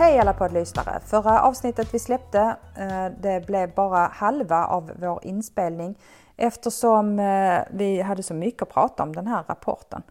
Hej 0.00 0.18
alla 0.18 0.32
poddlyssnare! 0.32 1.00
Förra 1.00 1.42
avsnittet 1.42 1.94
vi 1.94 1.98
släppte, 1.98 2.56
eh, 2.76 3.06
det 3.20 3.46
blev 3.46 3.74
bara 3.74 4.06
halva 4.06 4.66
av 4.66 4.92
vår 4.96 5.20
inspelning 5.22 5.98
eftersom 6.36 7.18
eh, 7.18 7.58
vi 7.70 8.00
hade 8.00 8.22
så 8.22 8.34
mycket 8.34 8.62
att 8.62 8.68
prata 8.68 9.02
om 9.02 9.14
den 9.14 9.26
här 9.26 9.44
rapporten. 9.48 10.02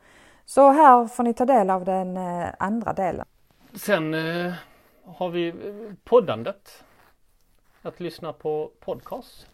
Så 0.45 0.71
här 0.71 1.07
får 1.07 1.23
ni 1.23 1.33
ta 1.33 1.45
del 1.45 1.69
av 1.69 1.85
den 1.85 2.17
eh, 2.17 2.47
andra 2.59 2.93
delen. 2.93 3.25
Sen 3.73 4.13
har 5.03 5.29
vi 5.29 5.53
poddandet. 6.03 6.83
Att 7.81 7.99
lyssna 7.99 8.33
på 8.33 8.71
podcast. 8.79 9.47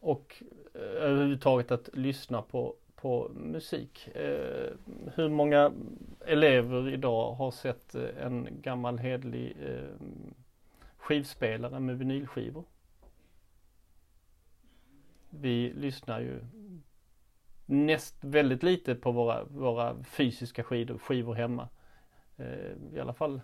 Och 0.00 0.42
överhuvudtaget 0.74 1.70
att 1.70 1.88
lyssna 1.92 2.42
på 2.42 2.74
på 3.04 3.30
musik. 3.34 4.08
Eh, 4.14 4.72
hur 5.14 5.28
många 5.28 5.72
elever 6.26 6.88
idag 6.88 7.32
har 7.32 7.50
sett 7.50 7.94
eh, 7.94 8.26
en 8.26 8.48
gammal 8.62 8.98
hedlig 8.98 9.56
eh, 9.62 10.06
skivspelare 10.96 11.80
med 11.80 11.98
vinylskivor? 11.98 12.64
Vi 15.30 15.72
lyssnar 15.72 16.20
ju 16.20 16.40
näst 17.66 18.16
väldigt 18.20 18.62
lite 18.62 18.94
på 18.94 19.12
våra, 19.12 19.44
våra 19.44 20.02
fysiska 20.04 20.64
skivor, 20.64 20.98
skivor 20.98 21.34
hemma. 21.34 21.68
Eh, 22.36 22.72
I 22.94 23.00
alla 23.00 23.14
fall 23.14 23.40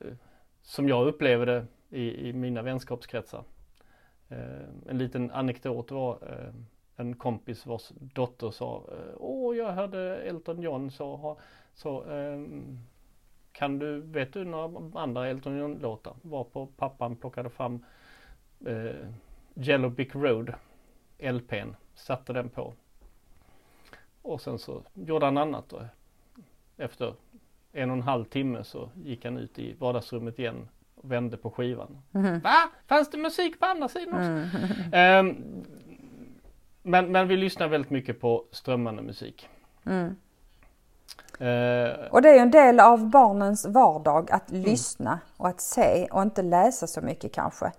eh, 0.00 0.14
som 0.62 0.88
jag 0.88 1.06
upplever 1.06 1.46
det 1.46 1.66
i, 1.90 2.28
i 2.28 2.32
mina 2.32 2.62
vänskapskretsar. 2.62 3.44
En 4.88 4.98
liten 4.98 5.30
anekdot 5.30 5.90
var 5.90 6.18
en 6.96 7.16
kompis 7.16 7.66
vars 7.66 7.92
dotter 7.96 8.50
sa 8.50 8.84
eh, 8.92 9.14
Åh, 9.16 9.56
jag 9.56 9.72
hörde 9.72 10.22
Elton 10.22 10.62
John 10.62 10.90
så, 10.90 11.38
så 11.74 12.04
um, 12.04 12.78
kan 13.52 13.78
du, 13.78 14.00
vet 14.00 14.32
du 14.32 14.44
några 14.44 15.00
andra 15.00 15.28
Elton 15.28 15.56
John-låtar? 15.56 16.14
Varpå 16.22 16.66
pappan 16.66 17.16
plockade 17.16 17.50
fram 17.50 17.84
uh, 18.66 18.90
Yellow 19.54 19.90
Brick 19.90 20.14
Road 20.14 20.54
LPn, 21.18 21.74
satte 21.94 22.32
den 22.32 22.48
på. 22.48 22.74
Och 24.22 24.40
sen 24.40 24.58
så 24.58 24.82
gjorde 24.94 25.24
han 25.24 25.38
annat 25.38 25.68
då. 25.68 25.82
Efter 26.76 27.14
en 27.72 27.90
och 27.90 27.96
en 27.96 28.02
halv 28.02 28.24
timme 28.24 28.64
så 28.64 28.90
gick 29.04 29.24
han 29.24 29.38
ut 29.38 29.58
i 29.58 29.72
vardagsrummet 29.72 30.38
igen 30.38 30.68
och 30.94 31.12
vände 31.12 31.36
på 31.36 31.50
skivan. 31.50 31.98
Mm. 32.14 32.40
Va? 32.40 32.70
Fanns 32.86 33.10
det 33.10 33.18
musik 33.18 33.60
på 33.60 33.66
andra 33.66 33.88
sidan 33.88 34.14
också? 34.14 34.58
Mm. 34.92 35.26
Um, 35.26 35.64
men, 36.86 37.12
men 37.12 37.28
vi 37.28 37.36
lyssnar 37.36 37.68
väldigt 37.68 37.90
mycket 37.90 38.20
på 38.20 38.44
strömmande 38.50 39.02
musik. 39.02 39.48
Mm. 39.86 40.16
Uh, 41.40 42.06
och 42.10 42.22
det 42.22 42.28
är 42.28 42.34
ju 42.34 42.38
en 42.38 42.50
del 42.50 42.80
av 42.80 43.10
barnens 43.10 43.66
vardag 43.66 44.30
att 44.30 44.50
mm. 44.50 44.62
lyssna 44.62 45.20
och 45.36 45.48
att 45.48 45.60
se 45.60 46.08
och 46.10 46.22
inte 46.22 46.42
läsa 46.42 46.86
så 46.86 47.00
mycket 47.00 47.32
kanske. 47.32 47.72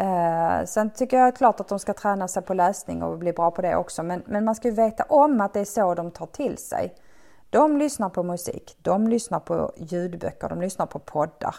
Uh, 0.00 0.64
sen 0.64 0.90
tycker 0.90 1.16
jag 1.16 1.36
klart 1.36 1.60
att 1.60 1.68
de 1.68 1.78
ska 1.78 1.92
träna 1.92 2.28
sig 2.28 2.42
på 2.42 2.54
läsning 2.54 3.02
och 3.02 3.18
bli 3.18 3.32
bra 3.32 3.50
på 3.50 3.62
det 3.62 3.76
också. 3.76 4.02
Men, 4.02 4.22
men 4.26 4.44
man 4.44 4.54
ska 4.54 4.68
ju 4.68 4.74
veta 4.74 5.04
om 5.08 5.40
att 5.40 5.52
det 5.52 5.60
är 5.60 5.64
så 5.64 5.94
de 5.94 6.10
tar 6.10 6.26
till 6.26 6.58
sig. 6.58 6.94
De 7.50 7.76
lyssnar 7.76 8.08
på 8.08 8.22
musik, 8.22 8.76
de 8.82 9.08
lyssnar 9.08 9.40
på 9.40 9.72
ljudböcker, 9.76 10.48
de 10.48 10.60
lyssnar 10.60 10.86
på 10.86 10.98
poddar. 10.98 11.54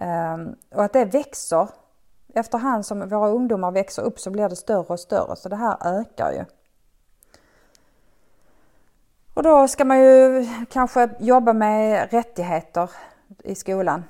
Um, 0.00 0.56
och 0.74 0.84
att 0.84 0.92
det 0.92 1.04
växer 1.04 1.68
efterhand 2.34 2.86
som 2.86 3.08
våra 3.08 3.28
ungdomar 3.28 3.70
växer 3.70 4.02
upp 4.02 4.20
så 4.20 4.30
blir 4.30 4.48
det 4.48 4.56
större 4.56 4.86
och 4.86 5.00
större 5.00 5.36
så 5.36 5.48
det 5.48 5.56
här 5.56 5.76
ökar 5.84 6.32
ju. 6.32 6.44
Och 9.34 9.42
då 9.42 9.68
ska 9.68 9.84
man 9.84 10.00
ju 10.00 10.46
kanske 10.70 11.10
jobba 11.18 11.52
med 11.52 12.12
rättigheter 12.12 12.90
i 13.44 13.54
skolan. 13.54 14.04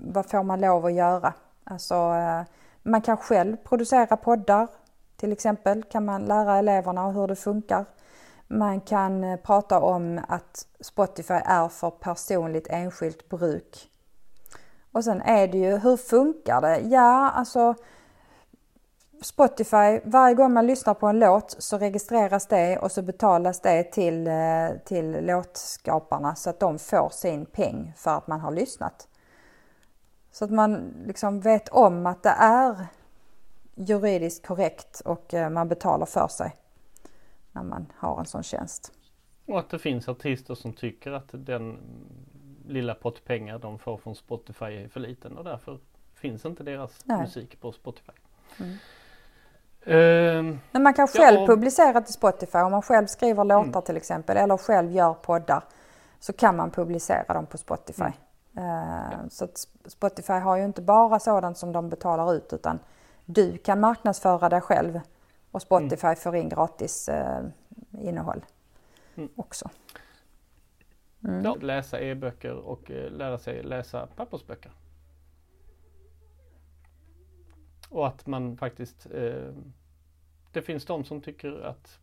Vad 0.00 0.26
får 0.26 0.42
man 0.42 0.60
lov 0.60 0.86
att 0.86 0.92
göra? 0.92 1.32
Alltså, 1.64 1.94
eh, 1.94 2.42
man 2.82 3.00
kan 3.00 3.16
själv 3.16 3.56
producera 3.56 4.16
poddar. 4.16 4.68
Till 5.16 5.32
exempel 5.32 5.82
kan 5.82 6.04
man 6.04 6.24
lära 6.24 6.58
eleverna 6.58 7.10
hur 7.10 7.26
det 7.26 7.36
funkar. 7.36 7.84
Man 8.46 8.80
kan 8.80 9.24
eh, 9.24 9.36
prata 9.36 9.80
om 9.80 10.20
att 10.28 10.66
Spotify 10.80 11.40
är 11.44 11.68
för 11.68 11.90
personligt 11.90 12.66
enskilt 12.70 13.28
bruk. 13.28 13.90
Och 14.92 15.04
sen 15.04 15.22
är 15.22 15.48
det 15.48 15.58
ju, 15.58 15.76
hur 15.76 15.96
funkar 15.96 16.60
det? 16.60 16.78
Ja, 16.78 17.30
alltså 17.30 17.74
Spotify, 19.22 20.00
varje 20.04 20.34
gång 20.34 20.52
man 20.52 20.66
lyssnar 20.66 20.94
på 20.94 21.06
en 21.06 21.18
låt 21.18 21.56
så 21.58 21.78
registreras 21.78 22.46
det 22.46 22.78
och 22.78 22.92
så 22.92 23.02
betalas 23.02 23.60
det 23.60 23.84
till, 23.84 24.26
eh, 24.26 24.68
till 24.84 25.26
låtskaparna 25.26 26.34
så 26.34 26.50
att 26.50 26.60
de 26.60 26.78
får 26.78 27.08
sin 27.08 27.46
peng 27.46 27.92
för 27.96 28.10
att 28.10 28.26
man 28.26 28.40
har 28.40 28.50
lyssnat. 28.50 29.08
Så 30.32 30.44
att 30.44 30.50
man 30.50 30.94
liksom 31.06 31.40
vet 31.40 31.68
om 31.68 32.06
att 32.06 32.22
det 32.22 32.34
är 32.38 32.86
juridiskt 33.74 34.46
korrekt 34.46 35.00
och 35.00 35.34
eh, 35.34 35.50
man 35.50 35.68
betalar 35.68 36.06
för 36.06 36.28
sig 36.28 36.56
när 37.52 37.62
man 37.62 37.92
har 37.96 38.18
en 38.18 38.26
sån 38.26 38.42
tjänst. 38.42 38.92
Och 39.46 39.58
att 39.58 39.70
det 39.70 39.78
finns 39.78 40.08
artister 40.08 40.54
som 40.54 40.72
tycker 40.72 41.12
att 41.12 41.28
den 41.32 41.78
lilla 42.68 42.94
pott 42.94 43.24
pengar 43.24 43.58
de 43.58 43.78
får 43.78 43.96
från 43.96 44.14
Spotify 44.14 44.64
är 44.64 44.88
för 44.88 45.00
liten 45.00 45.38
och 45.38 45.44
därför 45.44 45.78
finns 46.14 46.44
inte 46.44 46.62
deras 46.62 47.00
Nej. 47.04 47.20
musik 47.20 47.60
på 47.60 47.72
Spotify. 47.72 48.12
Mm. 48.60 48.72
Uh, 49.86 50.56
Men 50.70 50.82
man 50.82 50.94
kan 50.94 51.08
själv 51.08 51.40
ja, 51.40 51.46
publicera 51.46 52.00
till 52.00 52.14
Spotify 52.14 52.58
om 52.58 52.72
man 52.72 52.82
själv 52.82 53.06
skriver 53.06 53.44
låtar 53.44 53.68
mm. 53.68 53.82
till 53.82 53.96
exempel 53.96 54.36
eller 54.36 54.56
själv 54.56 54.92
gör 54.92 55.14
poddar 55.14 55.64
så 56.20 56.32
kan 56.32 56.56
man 56.56 56.70
publicera 56.70 57.34
dem 57.34 57.46
på 57.46 57.58
Spotify. 57.58 58.02
Mm. 58.56 58.68
Uh, 58.70 59.28
så 59.28 59.48
Spotify 59.86 60.32
har 60.32 60.56
ju 60.56 60.64
inte 60.64 60.82
bara 60.82 61.18
sådant 61.18 61.58
som 61.58 61.72
de 61.72 61.88
betalar 61.88 62.34
ut 62.34 62.52
utan 62.52 62.78
du 63.24 63.58
kan 63.58 63.80
marknadsföra 63.80 64.48
dig 64.48 64.60
själv 64.60 65.00
och 65.50 65.62
Spotify 65.62 66.06
mm. 66.06 66.16
får 66.16 66.36
in 66.36 66.48
gratis 66.48 67.08
uh, 67.08 67.48
innehåll 68.00 68.44
mm. 69.16 69.28
också. 69.36 69.70
Mm. 71.24 71.44
Ja. 71.44 71.54
Läsa 71.60 72.00
e-böcker 72.00 72.54
och 72.54 72.90
eh, 72.90 73.10
lära 73.12 73.38
sig 73.38 73.62
läsa 73.62 74.06
pappersböcker. 74.06 74.72
Och 77.90 78.06
att 78.06 78.26
man 78.26 78.56
faktiskt 78.56 79.06
eh, 79.14 79.52
Det 80.52 80.62
finns 80.62 80.84
de 80.84 81.04
som 81.04 81.20
tycker 81.20 81.60
att 81.60 81.98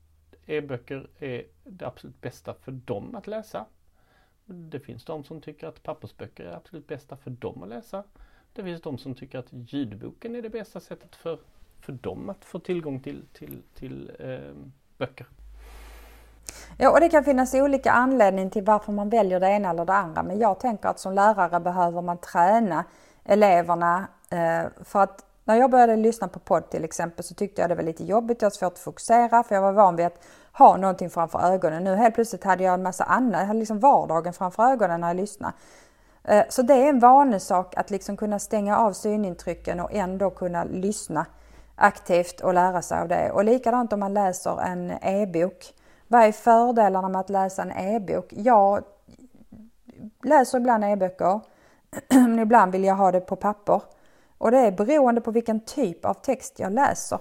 e-böcker 0.46 1.08
är 1.20 1.46
det 1.64 1.88
absolut 1.88 2.22
bästa 2.22 2.53
för 2.53 2.72
dem 2.72 3.16
att 3.16 3.28
läsa. 3.28 3.66
Det 4.46 4.80
finns 4.80 5.06
de 5.06 5.24
som 5.24 5.42
tycker 5.42 5.68
att 5.68 5.84
pappersböcker 5.84 6.46
är 6.46 6.56
absolut 6.56 6.88
bästa 6.88 7.18
för 7.18 7.32
dem 7.32 7.64
att 7.64 7.70
läsa. 7.70 8.03
Det 8.53 8.64
finns 8.64 8.82
de 8.82 8.97
som 8.97 9.16
tycker 9.16 9.40
att 9.40 9.50
ljudboken 9.52 10.36
är 10.36 10.42
det 10.42 10.50
bästa 10.50 10.80
sättet 10.80 11.16
för, 11.16 11.40
för 11.80 11.94
dem 11.94 12.30
att 12.30 12.46
få 12.46 12.59
tillgång 12.59 13.00
till, 13.00 13.26
till, 13.34 13.62
till 13.74 14.12
eh, 14.20 14.53
böcker. 14.97 15.28
Ja, 16.78 16.90
och 16.91 17.00
det 17.00 17.09
kan 17.09 17.24
finnas 17.24 17.53
olika 17.53 17.91
anledningar 17.91 18.50
till 18.50 18.63
varför 18.63 18.91
man 18.91 19.09
väljer 19.09 19.40
det 19.40 19.47
ena 19.47 19.69
eller 19.69 19.86
det 19.86 19.94
andra. 19.94 20.24
Men 20.24 20.40
jag 20.40 20.59
tänker 20.59 20.90
att 20.90 21.00
som 21.00 21.13
lärare 21.13 21.59
behöver 21.59 22.02
man 22.02 22.18
träna 22.18 22.84
eleverna 23.25 24.08
eh, 24.30 24.72
för 24.84 25.03
att 25.03 25.25
när 25.44 25.56
jag 25.56 25.72
började 25.72 25.96
lyssna 25.96 26.28
på 26.28 26.40
podd 26.40 26.69
till 26.69 26.84
exempel 26.84 27.25
så 27.25 27.34
tyckte 27.34 27.62
jag 27.62 27.69
det 27.69 27.75
var 27.75 27.84
lite 27.84 28.03
jobbigt, 28.03 28.41
jag 28.41 28.46
hade 28.46 28.56
svårt 28.56 28.74
att 28.74 28.80
fokusera 28.80 29.44
för 29.44 29.56
jag 29.56 29.62
var 29.62 29.72
van 29.72 29.96
vid 29.96 30.06
att 30.06 30.24
ha 30.52 30.78
någonting 30.78 31.09
framför 31.09 31.40
ögonen. 31.40 31.84
Nu 31.84 31.96
helt 31.96 32.16
plötsligt 32.16 32.44
hade 32.44 32.64
jag 32.64 32.74
en 32.74 32.84
massa 32.84 33.03
annat, 33.03 33.40
jag 33.40 33.47
hade 33.47 33.59
liksom 33.59 33.80
vardagen 33.80 34.34
framför 34.34 34.64
ögonen 34.64 35.02
när 35.02 35.08
jag 35.08 35.18
lyssnade. 35.18 35.53
Eh, 36.24 36.44
så 36.50 36.62
det 36.62 36.74
är 36.74 36.90
en 36.90 37.00
vanesak 37.00 37.74
att 37.78 37.90
liksom 37.90 38.18
kunna 38.18 38.40
stänga 38.40 38.78
av 38.78 38.94
synintrycken 38.94 39.79
och 39.79 39.94
ändå 39.94 40.29
kunna 40.29 40.64
lyssna 40.64 41.26
aktivt 41.76 42.41
och 42.41 42.53
lära 42.53 42.82
sig 42.82 42.99
av 42.99 43.08
det. 43.08 43.32
Och 43.32 43.44
likadant 43.44 43.94
om 43.94 43.99
man 43.99 44.14
läser 44.14 44.61
en 44.61 44.91
e-bok 45.02 45.73
vad 46.07 46.22
är 46.22 46.31
fördelarna 46.31 47.09
med 47.09 47.22
att 47.22 47.29
läsa 47.29 47.61
en 47.61 47.72
e-bok? 47.72 48.25
Jag 48.29 48.84
läser 50.23 50.57
ibland 50.57 50.84
e-böcker, 50.84 51.40
men 52.09 52.40
ibland 52.40 52.72
vill 52.72 52.84
jag 52.84 52.96
ha 52.96 53.11
det 53.11 53.19
på 53.19 53.35
papper. 53.35 53.81
Och 54.37 54.52
det 54.52 54.57
är 54.57 54.72
beroende 54.72 55.22
på 55.22 55.31
vilken 55.31 55.59
typ 55.59 56.05
av 56.05 56.13
text 56.13 56.59
jag 56.59 56.73
läser. 56.73 57.19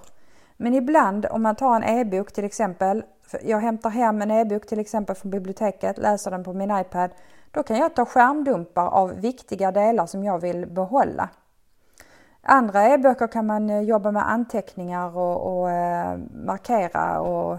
Men 0.57 0.75
ibland 0.75 1.27
om 1.31 1.43
man 1.43 1.57
tar 1.57 1.77
en 1.77 1.85
e-bok 1.99 2.33
till 2.33 2.45
exempel, 2.45 3.05
jag 3.43 3.59
hämtar 3.59 3.91
hem 3.91 4.23
en 4.23 4.31
e-bok 4.31 4.67
till 4.67 4.81
exempel 4.81 5.17
från 5.17 5.31
biblioteket, 5.31 5.99
läser 5.99 6.31
den 6.31 6.45
på 6.45 6.53
min 6.53 6.79
iPad, 6.79 7.11
då 7.51 7.63
kan 7.63 7.77
jag 7.77 7.95
ta 7.95 8.05
skärmdumpar 8.05 8.87
av 8.87 9.21
viktiga 9.21 9.73
delar 9.73 10.07
som 10.07 10.25
jag 10.25 10.39
vill 10.39 10.67
behålla. 10.67 11.29
Andra 12.43 12.89
e-böcker 12.89 13.27
kan 13.27 13.47
man 13.47 13.71
eh, 13.71 13.81
jobba 13.81 14.11
med 14.11 14.31
anteckningar 14.31 15.17
och, 15.19 15.61
och 15.61 15.71
eh, 15.71 16.19
markera 16.47 17.21
och 17.21 17.59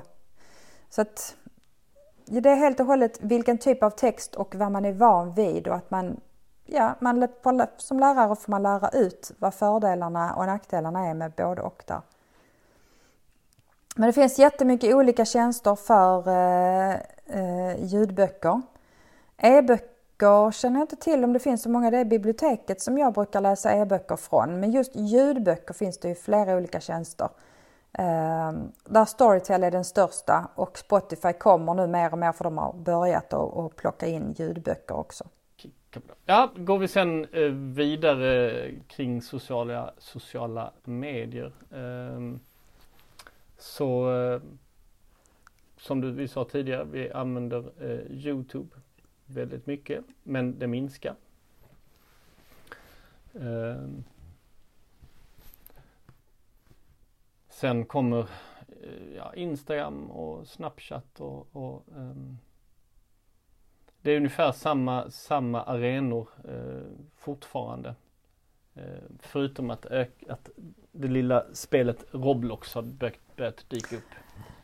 så 0.89 1.01
att 1.01 1.35
det 2.25 2.49
är 2.49 2.55
helt 2.55 2.79
och 2.79 2.85
hållet 2.85 3.19
vilken 3.21 3.57
typ 3.57 3.83
av 3.83 3.89
text 3.89 4.35
och 4.35 4.55
vad 4.55 4.71
man 4.71 4.85
är 4.85 4.93
van 4.93 5.33
vid 5.33 5.67
och 5.67 5.75
att 5.75 5.91
man, 5.91 6.19
ja, 6.65 6.95
man, 6.99 7.27
som 7.77 7.99
lärare 7.99 8.35
får 8.35 8.51
man 8.51 8.63
lära 8.63 8.89
ut 8.89 9.31
vad 9.39 9.53
fördelarna 9.53 10.35
och 10.35 10.45
nackdelarna 10.45 11.07
är 11.07 11.13
med 11.13 11.31
både 11.31 11.61
och 11.61 11.83
där. 11.87 12.01
Men 13.95 14.07
det 14.07 14.13
finns 14.13 14.39
jättemycket 14.39 14.95
olika 14.95 15.25
tjänster 15.25 15.75
för 15.75 16.27
eh, 16.27 16.93
eh, 17.25 17.85
ljudböcker. 17.85 18.61
E-böcker 19.37 20.51
känner 20.51 20.79
jag 20.79 20.83
inte 20.83 20.95
till 20.95 21.23
om 21.23 21.33
det 21.33 21.39
finns 21.39 21.61
så 21.61 21.69
många. 21.69 21.91
Det 21.91 21.97
är 21.97 22.05
biblioteket 22.05 22.81
som 22.81 22.97
jag 22.97 23.13
brukar 23.13 23.41
läsa 23.41 23.73
e-böcker 23.73 24.15
från. 24.15 24.59
Men 24.59 24.71
just 24.71 24.95
ljudböcker 24.95 25.73
finns 25.73 25.97
det 25.97 26.07
ju 26.07 26.15
flera 26.15 26.57
olika 26.57 26.79
tjänster. 26.79 27.29
Ehm, 27.97 28.71
där 28.85 29.05
Storytel 29.05 29.63
är 29.63 29.71
den 29.71 29.85
största 29.85 30.49
och 30.55 30.77
Spotify 30.77 31.33
kommer 31.33 31.73
nu 31.73 31.87
mer 31.87 32.11
och 32.11 32.17
mer 32.17 32.31
för 32.31 32.43
de 32.43 32.57
har 32.57 32.73
börjat 32.73 33.33
att 33.33 33.75
plocka 33.75 34.07
in 34.07 34.31
ljudböcker 34.31 34.95
också. 34.95 35.23
Ja, 36.25 36.51
går 36.55 36.77
vi 36.77 36.87
sen 36.87 37.25
eh, 37.25 37.51
vidare 37.51 38.71
kring 38.87 39.21
sociala, 39.21 39.93
sociala 39.97 40.71
medier. 40.83 41.51
Ehm, 41.73 42.39
så 43.57 44.19
eh, 44.21 44.41
som 45.77 46.01
du, 46.01 46.11
vi 46.11 46.27
sa 46.27 46.45
tidigare, 46.45 46.83
vi 46.83 47.11
använder 47.11 47.71
eh, 47.79 48.25
Youtube 48.25 48.75
väldigt 49.25 49.65
mycket, 49.65 50.03
men 50.23 50.59
det 50.59 50.67
minskar. 50.67 51.15
Ehm, 53.33 54.03
sen 57.65 57.85
kommer 57.85 58.19
eh, 58.19 59.15
ja, 59.17 59.33
Instagram 59.33 60.11
och 60.11 60.47
Snapchat 60.47 61.19
och, 61.19 61.47
och 61.51 61.83
um, 61.95 62.37
det 64.01 64.11
är 64.11 64.17
ungefär 64.17 64.51
samma, 64.51 65.09
samma 65.09 65.63
arenor 65.63 66.29
eh, 66.43 67.07
fortfarande. 67.15 67.95
Eh, 68.75 68.83
förutom 69.19 69.69
att, 69.69 69.85
att 70.29 70.49
det 70.91 71.07
lilla 71.07 71.45
spelet 71.53 72.05
Roblox 72.11 72.75
har 72.75 72.81
börjat, 72.81 73.35
börjat 73.35 73.69
dyka 73.69 73.95
upp. 73.95 74.11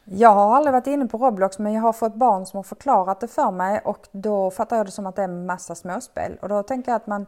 Jag 0.04 0.30
har 0.30 0.56
aldrig 0.56 0.74
varit 0.74 0.88
inne 0.88 1.08
på 1.08 1.18
Roblox 1.18 1.60
men 1.60 1.74
jag 1.74 1.82
har 1.82 1.94
fått 1.94 2.16
barn 2.16 2.46
som 2.46 2.58
har 2.58 2.64
förklarat 2.64 3.20
det 3.20 3.28
för 3.28 3.52
mig 3.52 3.82
och 3.86 4.08
då 4.12 4.52
fattar 4.52 4.78
jag 4.78 4.86
det 4.86 4.92
som 4.92 5.06
att 5.06 5.16
det 5.16 5.22
är 5.22 5.28
en 5.28 5.46
massa 5.46 5.76
småspel 5.76 6.38
och 6.42 6.50
då 6.50 6.64
tänker 6.64 6.92
jag 6.92 6.96
att 6.96 7.08
man 7.08 7.26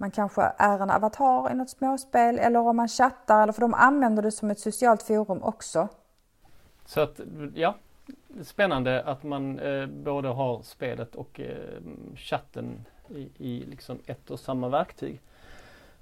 man 0.00 0.10
kanske 0.10 0.42
är 0.58 0.82
en 0.82 0.90
avatar 0.90 1.50
i 1.50 1.54
något 1.54 1.70
småspel 1.70 2.38
eller 2.38 2.60
om 2.60 2.76
man 2.76 2.88
chattar 2.88 3.42
eller 3.42 3.52
för 3.52 3.60
de 3.60 3.74
använder 3.74 4.22
det 4.22 4.32
som 4.32 4.50
ett 4.50 4.60
socialt 4.60 5.02
forum 5.02 5.42
också. 5.42 5.88
Så 6.84 7.00
att 7.00 7.20
ja, 7.54 7.74
spännande 8.42 9.02
att 9.02 9.22
man 9.22 9.58
eh, 9.58 9.86
både 9.86 10.28
har 10.28 10.62
spelet 10.62 11.14
och 11.14 11.40
eh, 11.40 11.82
chatten 12.16 12.84
i, 13.08 13.28
i 13.38 13.64
liksom 13.70 13.98
ett 14.06 14.30
och 14.30 14.40
samma 14.40 14.68
verktyg. 14.68 15.20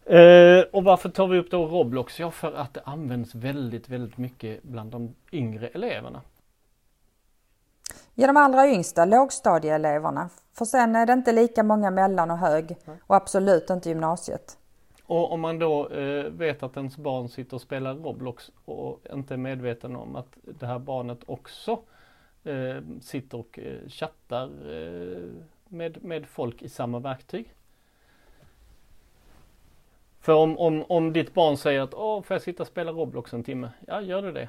Eh, 0.04 0.60
och 0.72 0.84
varför 0.84 1.08
tar 1.08 1.26
vi 1.26 1.38
upp 1.38 1.50
då 1.50 1.66
Roblox? 1.66 2.20
Ja, 2.20 2.30
för 2.30 2.52
att 2.52 2.74
det 2.74 2.80
används 2.84 3.34
väldigt, 3.34 3.88
väldigt 3.88 4.18
mycket 4.18 4.62
bland 4.62 4.90
de 4.90 5.14
yngre 5.32 5.68
eleverna. 5.68 6.20
Ja, 8.14 8.26
de 8.26 8.36
allra 8.36 8.68
yngsta, 8.68 9.04
lågstadieeleverna. 9.04 10.28
För 10.52 10.64
sen 10.64 10.96
är 10.96 11.06
det 11.06 11.12
inte 11.12 11.32
lika 11.32 11.62
många 11.62 11.90
mellan 11.90 12.30
och 12.30 12.38
hög 12.38 12.76
och 13.06 13.16
absolut 13.16 13.70
inte 13.70 13.88
gymnasiet. 13.88 14.58
Och 15.06 15.32
om 15.32 15.40
man 15.40 15.58
då 15.58 15.88
eh, 15.88 16.24
vet 16.24 16.62
att 16.62 16.76
ens 16.76 16.96
barn 16.96 17.28
sitter 17.28 17.54
och 17.54 17.60
spelar 17.60 17.94
Roblox 17.94 18.50
och 18.64 19.00
inte 19.12 19.34
är 19.34 19.38
medveten 19.38 19.96
om 19.96 20.16
att 20.16 20.36
det 20.42 20.66
här 20.66 20.78
barnet 20.78 21.18
också 21.26 21.78
eh, 22.44 22.76
sitter 23.00 23.38
och 23.38 23.58
eh, 23.58 23.88
chattar 23.88 24.44
eh, 24.44 25.22
med, 25.68 26.04
med 26.04 26.26
folk 26.26 26.62
i 26.62 26.68
samma 26.68 26.98
verktyg. 26.98 27.52
För 30.20 30.32
om, 30.32 30.58
om, 30.58 30.84
om 30.88 31.12
ditt 31.12 31.34
barn 31.34 31.56
säger 31.56 31.80
att 31.80 31.94
Åh, 31.94 32.22
får 32.22 32.34
jag 32.34 32.42
sitta 32.42 32.62
och 32.62 32.66
spela 32.66 32.92
Roblox 32.92 33.34
en 33.34 33.44
timme? 33.44 33.70
Ja, 33.86 34.00
gör 34.00 34.22
du 34.22 34.32
det. 34.32 34.48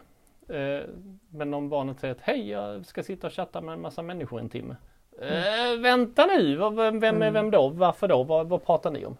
Eh, 0.49 0.89
men 1.29 1.53
om 1.53 1.69
barnet 1.69 1.99
säger 1.99 2.15
att 2.15 2.21
hej, 2.21 2.49
jag 2.49 2.85
ska 2.85 3.03
sitta 3.03 3.27
och 3.27 3.33
chatta 3.33 3.61
med 3.61 3.73
en 3.73 3.81
massa 3.81 4.01
människor 4.01 4.39
en 4.39 4.49
timme. 4.49 4.75
Mm. 5.21 5.81
vänta 5.81 6.25
nu, 6.25 6.55
vem, 6.55 6.99
vem 6.99 7.21
är 7.21 7.27
mm. 7.27 7.33
vem 7.33 7.51
då? 7.51 7.69
Varför 7.69 8.07
då? 8.07 8.23
Vad, 8.23 8.49
vad 8.49 8.65
pratar 8.65 8.91
ni 8.91 9.05
om? 9.05 9.17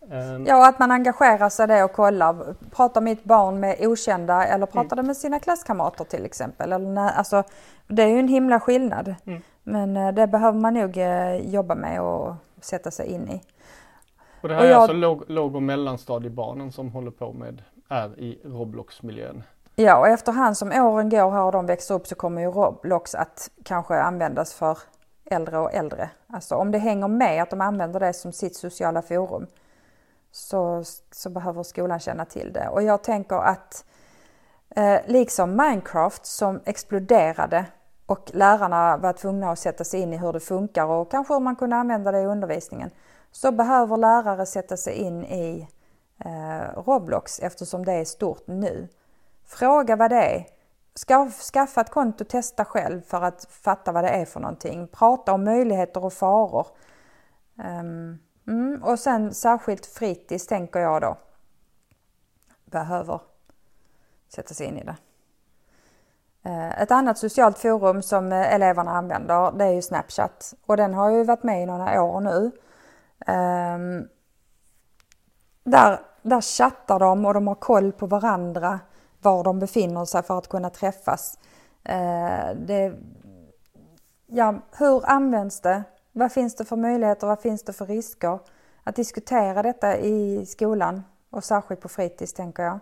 Um, 0.00 0.46
ja, 0.46 0.68
att 0.68 0.78
man 0.78 0.90
engagerar 0.90 1.48
sig 1.48 1.66
det 1.66 1.84
och 1.84 1.92
kollar. 1.92 2.54
Pratar 2.70 3.00
mitt 3.00 3.24
barn 3.24 3.60
med 3.60 3.76
okända 3.80 4.46
eller 4.46 4.66
pratar 4.66 4.96
mm. 4.96 4.96
det 4.96 5.06
med 5.06 5.16
sina 5.16 5.38
klasskamrater 5.38 6.04
till 6.04 6.24
exempel? 6.24 6.72
Eller 6.72 6.88
när, 6.88 7.12
alltså, 7.12 7.42
det 7.86 8.02
är 8.02 8.08
ju 8.08 8.18
en 8.18 8.28
himla 8.28 8.60
skillnad. 8.60 9.14
Mm. 9.24 9.42
Men 9.62 10.14
det 10.14 10.26
behöver 10.26 10.58
man 10.58 10.74
nog 10.74 10.98
jobba 11.52 11.74
med 11.74 12.02
och 12.02 12.34
sätta 12.60 12.90
sig 12.90 13.06
in 13.06 13.28
i. 13.28 13.42
Och 14.40 14.48
det 14.48 14.54
här 14.54 14.60
och 14.60 14.66
är 14.66 14.70
jag... 14.70 14.80
alltså 14.80 14.96
låg, 14.96 15.24
låg 15.30 15.54
och 15.54 15.62
mellanstadiebarnen 15.62 16.72
som 16.72 16.90
håller 16.90 17.10
på 17.10 17.32
med, 17.32 17.62
är 17.88 18.20
i 18.20 18.38
Roblox-miljön? 18.44 19.42
Ja, 19.76 19.98
och 19.98 20.08
efterhand 20.08 20.56
som 20.56 20.72
åren 20.72 21.08
går 21.08 21.30
här 21.30 21.42
och 21.42 21.52
de 21.52 21.66
växer 21.66 21.94
upp 21.94 22.06
så 22.06 22.14
kommer 22.14 22.42
ju 22.42 22.48
Roblox 22.48 23.14
att 23.14 23.50
kanske 23.64 24.00
användas 24.00 24.54
för 24.54 24.78
äldre 25.24 25.58
och 25.58 25.74
äldre. 25.74 26.10
Alltså 26.26 26.54
om 26.54 26.70
det 26.70 26.78
hänger 26.78 27.08
med 27.08 27.42
att 27.42 27.50
de 27.50 27.60
använder 27.60 28.00
det 28.00 28.12
som 28.12 28.32
sitt 28.32 28.56
sociala 28.56 29.02
forum 29.02 29.46
så, 30.32 30.84
så 31.12 31.30
behöver 31.30 31.62
skolan 31.62 32.00
känna 32.00 32.24
till 32.24 32.52
det. 32.52 32.68
Och 32.68 32.82
jag 32.82 33.02
tänker 33.02 33.36
att 33.36 33.84
eh, 34.76 35.00
liksom 35.06 35.56
Minecraft 35.56 36.26
som 36.26 36.60
exploderade 36.64 37.66
och 38.06 38.30
lärarna 38.32 38.96
var 38.96 39.12
tvungna 39.12 39.50
att 39.50 39.58
sätta 39.58 39.84
sig 39.84 40.00
in 40.00 40.12
i 40.12 40.16
hur 40.16 40.32
det 40.32 40.40
funkar 40.40 40.84
och 40.84 41.10
kanske 41.10 41.34
hur 41.34 41.40
man 41.40 41.56
kunde 41.56 41.76
använda 41.76 42.12
det 42.12 42.20
i 42.20 42.26
undervisningen 42.26 42.90
så 43.30 43.52
behöver 43.52 43.96
lärare 43.96 44.46
sätta 44.46 44.76
sig 44.76 44.94
in 44.94 45.24
i 45.24 45.68
eh, 46.24 46.82
Roblox 46.86 47.40
eftersom 47.40 47.84
det 47.84 47.92
är 47.92 48.04
stort 48.04 48.46
nu. 48.46 48.88
Fråga 49.46 49.96
vad 49.96 50.10
det 50.10 50.16
är. 50.16 50.46
Skaffa 51.52 51.80
ett 51.80 51.90
konto, 51.90 52.24
testa 52.24 52.64
själv 52.64 53.02
för 53.02 53.22
att 53.22 53.44
fatta 53.50 53.92
vad 53.92 54.04
det 54.04 54.10
är 54.10 54.24
för 54.24 54.40
någonting. 54.40 54.88
Prata 54.88 55.32
om 55.32 55.44
möjligheter 55.44 56.04
och 56.04 56.12
faror. 56.12 56.66
Ehm, 57.58 58.18
mm, 58.46 58.82
och 58.82 58.98
sen 58.98 59.34
särskilt 59.34 59.86
fritids 59.86 60.46
tänker 60.46 60.80
jag 60.80 61.02
då 61.02 61.16
behöver 62.64 63.20
sätta 64.28 64.54
sig 64.54 64.66
in 64.66 64.78
i 64.78 64.84
det. 64.84 64.96
Eh, 66.42 66.82
ett 66.82 66.90
annat 66.90 67.18
socialt 67.18 67.58
forum 67.58 68.02
som 68.02 68.32
eh, 68.32 68.54
eleverna 68.54 68.90
använder 68.90 69.52
det 69.52 69.64
är 69.64 69.72
ju 69.72 69.82
Snapchat 69.82 70.54
och 70.66 70.76
den 70.76 70.94
har 70.94 71.10
ju 71.10 71.24
varit 71.24 71.42
med 71.42 71.62
i 71.62 71.66
några 71.66 72.02
år 72.02 72.20
nu. 72.20 72.50
Ehm, 73.26 74.08
där, 75.64 76.00
där 76.22 76.40
chattar 76.40 76.98
de 76.98 77.26
och 77.26 77.34
de 77.34 77.46
har 77.46 77.54
koll 77.54 77.92
på 77.92 78.06
varandra, 78.06 78.80
var 79.24 79.44
de 79.44 79.58
befinner 79.58 80.04
sig 80.04 80.22
för 80.22 80.38
att 80.38 80.48
kunna 80.48 80.70
träffas. 80.70 81.38
Uh, 81.88 82.56
det, 82.56 82.94
ja, 84.26 84.54
hur 84.78 85.06
används 85.06 85.60
det? 85.60 85.82
Vad 86.12 86.32
finns 86.32 86.56
det 86.56 86.64
för 86.64 86.76
möjligheter? 86.76 87.26
Vad 87.26 87.40
finns 87.40 87.64
det 87.64 87.72
för 87.72 87.86
risker? 87.86 88.38
Att 88.82 88.96
diskutera 88.96 89.62
detta 89.62 89.98
i 89.98 90.46
skolan 90.46 91.02
och 91.30 91.44
särskilt 91.44 91.80
på 91.80 91.88
fritids 91.88 92.32
tänker 92.32 92.62
jag. 92.62 92.78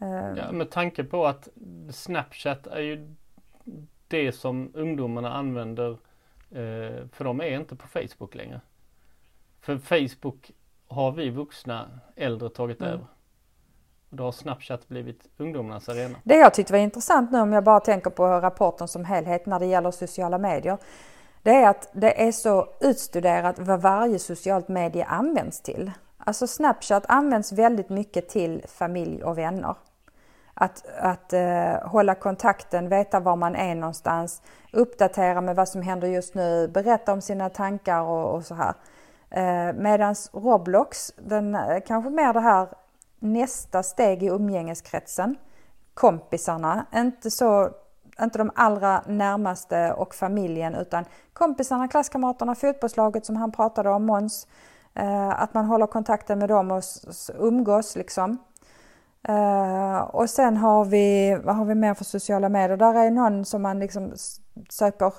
Ehm. 0.00 0.36
Ja, 0.36 0.52
med 0.52 0.70
tanke 0.70 1.04
på 1.04 1.26
att 1.26 1.48
Snapchat 1.90 2.66
är 2.66 2.80
ju 2.80 3.14
det 4.08 4.32
som 4.32 4.70
ungdomarna 4.74 5.32
använder 5.32 5.90
eh, 6.50 7.06
för 7.12 7.24
de 7.24 7.40
är 7.40 7.60
inte 7.60 7.76
på 7.76 7.88
Facebook 7.88 8.34
längre. 8.34 8.60
För 9.60 9.78
Facebook 9.78 10.50
har 10.88 11.12
vi 11.12 11.30
vuxna 11.30 12.00
äldre 12.16 12.50
tagit 12.50 12.80
mm. 12.80 12.92
över. 12.92 13.06
Och 14.14 14.18
då 14.18 14.24
har 14.24 14.32
Snapchat 14.32 14.88
blivit 14.88 15.20
ungdomarnas 15.36 15.88
arena. 15.88 16.18
Det 16.22 16.36
jag 16.36 16.54
tyckte 16.54 16.72
var 16.72 16.80
intressant 16.80 17.32
nu 17.32 17.40
om 17.40 17.52
jag 17.52 17.64
bara 17.64 17.80
tänker 17.80 18.10
på 18.10 18.26
rapporten 18.26 18.88
som 18.88 19.04
helhet 19.04 19.46
när 19.46 19.58
det 19.58 19.66
gäller 19.66 19.90
sociala 19.90 20.38
medier 20.38 20.78
det 21.42 21.50
är 21.50 21.68
att 21.68 21.88
det 21.92 22.26
är 22.26 22.32
så 22.32 22.68
utstuderat 22.80 23.58
vad 23.58 23.80
varje 23.80 24.18
socialt 24.18 24.68
medie 24.68 25.04
används 25.04 25.60
till. 25.60 25.92
Alltså 26.18 26.46
Snapchat 26.46 27.04
används 27.08 27.52
väldigt 27.52 27.88
mycket 27.88 28.28
till 28.28 28.64
familj 28.68 29.24
och 29.24 29.38
vänner. 29.38 29.74
Att, 30.54 30.86
att 30.98 31.32
eh, 31.32 31.88
hålla 31.88 32.14
kontakten, 32.14 32.88
veta 32.88 33.20
var 33.20 33.36
man 33.36 33.56
är 33.56 33.74
någonstans, 33.74 34.42
uppdatera 34.72 35.40
med 35.40 35.56
vad 35.56 35.68
som 35.68 35.82
händer 35.82 36.08
just 36.08 36.34
nu, 36.34 36.68
berätta 36.68 37.12
om 37.12 37.20
sina 37.20 37.50
tankar 37.50 38.00
och, 38.00 38.34
och 38.34 38.44
så 38.44 38.54
här. 38.54 38.74
Eh, 39.30 39.74
medans 39.74 40.30
Roblox, 40.32 41.12
den 41.16 41.54
eh, 41.54 41.80
kanske 41.86 42.10
mer 42.10 42.32
det 42.32 42.40
här 42.40 42.68
nästa 43.24 43.82
steg 43.82 44.22
i 44.22 44.26
umgängeskretsen, 44.26 45.36
kompisarna, 45.94 46.86
inte 46.94 47.30
så 47.30 47.70
inte 48.20 48.38
de 48.38 48.50
allra 48.54 49.02
närmaste 49.06 49.92
och 49.92 50.14
familjen 50.14 50.74
utan 50.74 51.04
kompisarna, 51.32 51.88
klasskamraterna, 51.88 52.54
fotbollslaget 52.54 53.26
som 53.26 53.36
han 53.36 53.52
pratade 53.52 53.90
om, 53.90 54.06
Måns. 54.06 54.46
Eh, 54.94 55.42
att 55.42 55.54
man 55.54 55.64
håller 55.64 55.86
kontakten 55.86 56.38
med 56.38 56.48
dem 56.48 56.70
och 56.70 56.82
umgås 57.38 57.96
liksom. 57.96 58.38
Eh, 59.28 59.98
och 59.98 60.30
sen 60.30 60.56
har 60.56 60.84
vi, 60.84 61.38
vad 61.44 61.56
har 61.56 61.64
vi 61.64 61.74
mer 61.74 61.94
för 61.94 62.04
sociala 62.04 62.48
medier? 62.48 62.76
Där 62.76 62.94
är 62.94 63.10
någon 63.10 63.44
som 63.44 63.62
man 63.62 63.78
liksom 63.78 64.12
söker, 64.70 65.12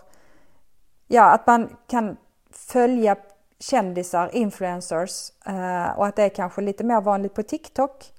ja 1.08 1.32
att 1.32 1.48
man 1.48 1.76
kan 1.88 2.18
följa 2.52 3.16
kändisar, 3.60 4.30
influencers 4.34 5.32
eh, 5.46 5.98
och 5.98 6.08
att 6.08 6.16
det 6.16 6.24
är 6.24 6.30
kanske 6.30 6.62
lite 6.62 6.84
mer 6.84 7.02
vanligt 7.02 7.34
på 7.34 7.44
TikTok. 7.44 8.14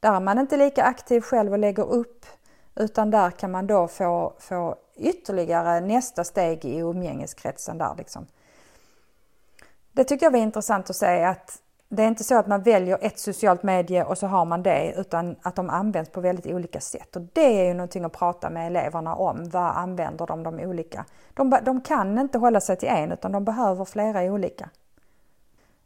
Där 0.00 0.12
är 0.12 0.20
man 0.20 0.38
inte 0.38 0.56
lika 0.56 0.84
aktiv 0.84 1.20
själv 1.20 1.52
och 1.52 1.58
lägger 1.58 1.90
upp 1.90 2.26
Utan 2.74 3.10
där 3.10 3.30
kan 3.30 3.50
man 3.50 3.66
då 3.66 3.88
få, 3.88 4.32
få 4.38 4.76
ytterligare 4.96 5.80
nästa 5.80 6.24
steg 6.24 6.64
i 6.64 6.78
umgängeskretsen 6.78 7.78
där 7.78 7.94
liksom. 7.98 8.26
Det 9.92 10.04
tycker 10.04 10.26
jag 10.26 10.30
var 10.30 10.38
intressant 10.38 10.90
att 10.90 10.96
se 10.96 11.24
att 11.24 11.58
det 11.94 12.02
är 12.02 12.08
inte 12.08 12.24
så 12.24 12.38
att 12.38 12.46
man 12.46 12.62
väljer 12.62 12.98
ett 13.00 13.18
socialt 13.18 13.62
medie 13.62 14.04
och 14.04 14.18
så 14.18 14.26
har 14.26 14.44
man 14.44 14.62
det 14.62 14.94
utan 14.96 15.36
att 15.42 15.56
de 15.56 15.70
används 15.70 16.10
på 16.10 16.20
väldigt 16.20 16.46
olika 16.46 16.80
sätt. 16.80 17.16
Och 17.16 17.22
det 17.32 17.60
är 17.60 17.64
ju 17.64 17.74
någonting 17.74 18.04
att 18.04 18.12
prata 18.12 18.50
med 18.50 18.66
eleverna 18.66 19.14
om. 19.14 19.48
Vad 19.48 19.76
använder 19.76 20.26
de 20.26 20.42
de 20.42 20.60
olika? 20.60 21.04
De, 21.34 21.58
de 21.64 21.80
kan 21.80 22.18
inte 22.18 22.38
hålla 22.38 22.60
sig 22.60 22.76
till 22.76 22.88
en 22.88 23.12
utan 23.12 23.32
de 23.32 23.44
behöver 23.44 23.84
flera 23.84 24.22
olika. 24.22 24.70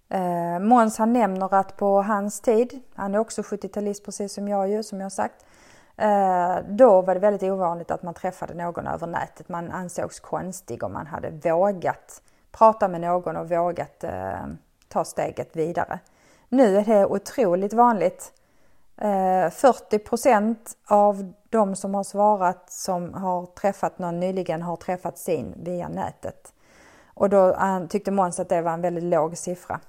Eh, 0.09 0.59
Måns 0.61 0.99
han 0.99 1.13
nämner 1.13 1.55
att 1.55 1.77
på 1.77 2.03
hans 2.03 2.41
tid, 2.41 2.81
han 2.95 3.15
är 3.15 3.19
också 3.19 3.43
70-talist 3.43 4.05
precis 4.05 4.35
som 4.35 4.49
jag 4.49 4.69
ju, 4.69 4.83
som 4.83 5.01
jag 5.01 5.13
sagt. 5.13 5.47
Eh, 5.97 6.57
då 6.69 7.03
var 7.03 7.15
det 7.15 7.21
väldigt 7.21 7.43
ovanligt 7.43 7.91
att 7.91 8.03
man 8.03 8.15
träffade 8.15 8.55
någon 8.55 8.87
över 8.87 9.07
nätet. 9.07 9.49
Man 9.49 9.71
ansågs 9.71 10.21
konstig 10.21 10.83
om 10.83 10.93
man 10.93 11.07
hade 11.07 11.31
vågat 11.31 12.23
prata 12.51 12.89
med 12.89 13.01
någon 13.01 13.37
och 13.37 13.51
vågat 13.51 14.05
eh, 14.05 14.47
ta 14.89 15.05
steget 15.05 15.57
vidare. 15.57 15.99
Nu 16.49 16.77
är 16.77 16.85
det 16.85 17.07
otroligt 17.07 17.73
vanligt. 17.73 18.33
Eh, 18.97 19.51
40 19.51 20.67
av 20.87 21.33
de 21.49 21.77
som 21.77 21.95
har 21.95 22.05
svarat 22.05 22.73
som 22.73 23.15
har 23.15 23.47
träffat 23.47 23.99
någon 23.99 24.21
nyligen 24.21 24.63
har 24.63 24.77
träffat 24.77 25.19
sin 25.19 25.55
via 25.57 25.89
nätet. 25.89 26.53
Och 27.15 27.31
då 27.31 27.49
eh, 27.49 27.87
tyckte 27.87 28.11
Måns 28.11 28.41
att 28.41 28.49
det 28.49 28.63
var 28.63 28.73
en 28.73 28.81
väldigt 28.81 29.05
låg 29.05 29.37
siffra. 29.37 29.81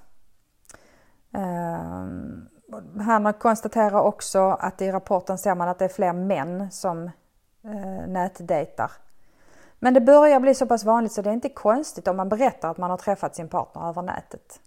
Eh, 1.34 2.04
han 3.00 3.32
konstaterar 3.32 4.00
också 4.00 4.40
att 4.40 4.82
i 4.82 4.92
rapporten 4.92 5.38
ser 5.38 5.54
man 5.54 5.68
att 5.68 5.78
det 5.78 5.84
är 5.84 5.88
fler 5.88 6.12
män 6.12 6.70
som 6.70 7.10
nätdejtar. 8.06 8.90
Men 9.78 9.94
det 9.94 10.00
börjar 10.00 10.40
bli 10.40 10.54
så 10.54 10.66
pass 10.66 10.84
vanligt 10.84 11.12
så 11.12 11.22
det 11.22 11.30
är 11.30 11.34
inte 11.34 11.48
konstigt 11.48 12.08
om 12.08 12.16
man 12.16 12.28
berättar 12.28 12.70
att 12.70 12.78
man 12.78 12.90
har 12.90 12.96
träffat 12.96 13.36
sin 13.36 13.48
partner 13.48 13.88
över 13.88 14.02
nätet. 14.02 14.60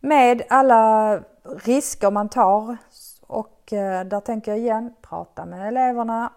Med 0.00 0.42
alla 0.48 1.16
risker 1.44 2.10
man 2.10 2.28
tar 2.28 2.76
och 3.20 3.72
eh, 3.72 4.04
där 4.04 4.20
tänker 4.20 4.50
jag 4.50 4.58
igen, 4.58 4.94
prata 5.02 5.44
med 5.44 5.68
eleverna. 5.68 6.32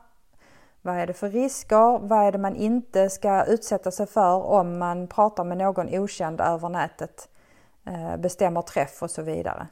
Vad 0.82 0.96
är 0.96 1.08
det 1.08 1.14
för 1.14 1.30
risker? 1.30 2.00
Vad 2.00 2.28
är 2.28 2.32
det 2.32 2.38
man 2.38 2.56
inte 2.56 3.10
ska 3.10 3.44
utsätta 3.44 3.92
sig 3.92 4.08
för 4.08 4.44
om 4.44 4.78
man 4.78 5.08
pratar 5.08 5.44
med 5.44 5.58
någon 5.58 6.00
okänd 6.00 6.42
över 6.42 6.70
nätet? 6.70 7.30
Eh, 7.86 8.18
bestämmer 8.18 8.62
träff 8.62 9.04
och 9.04 9.12
så 9.12 9.22
vidare. 9.22 9.68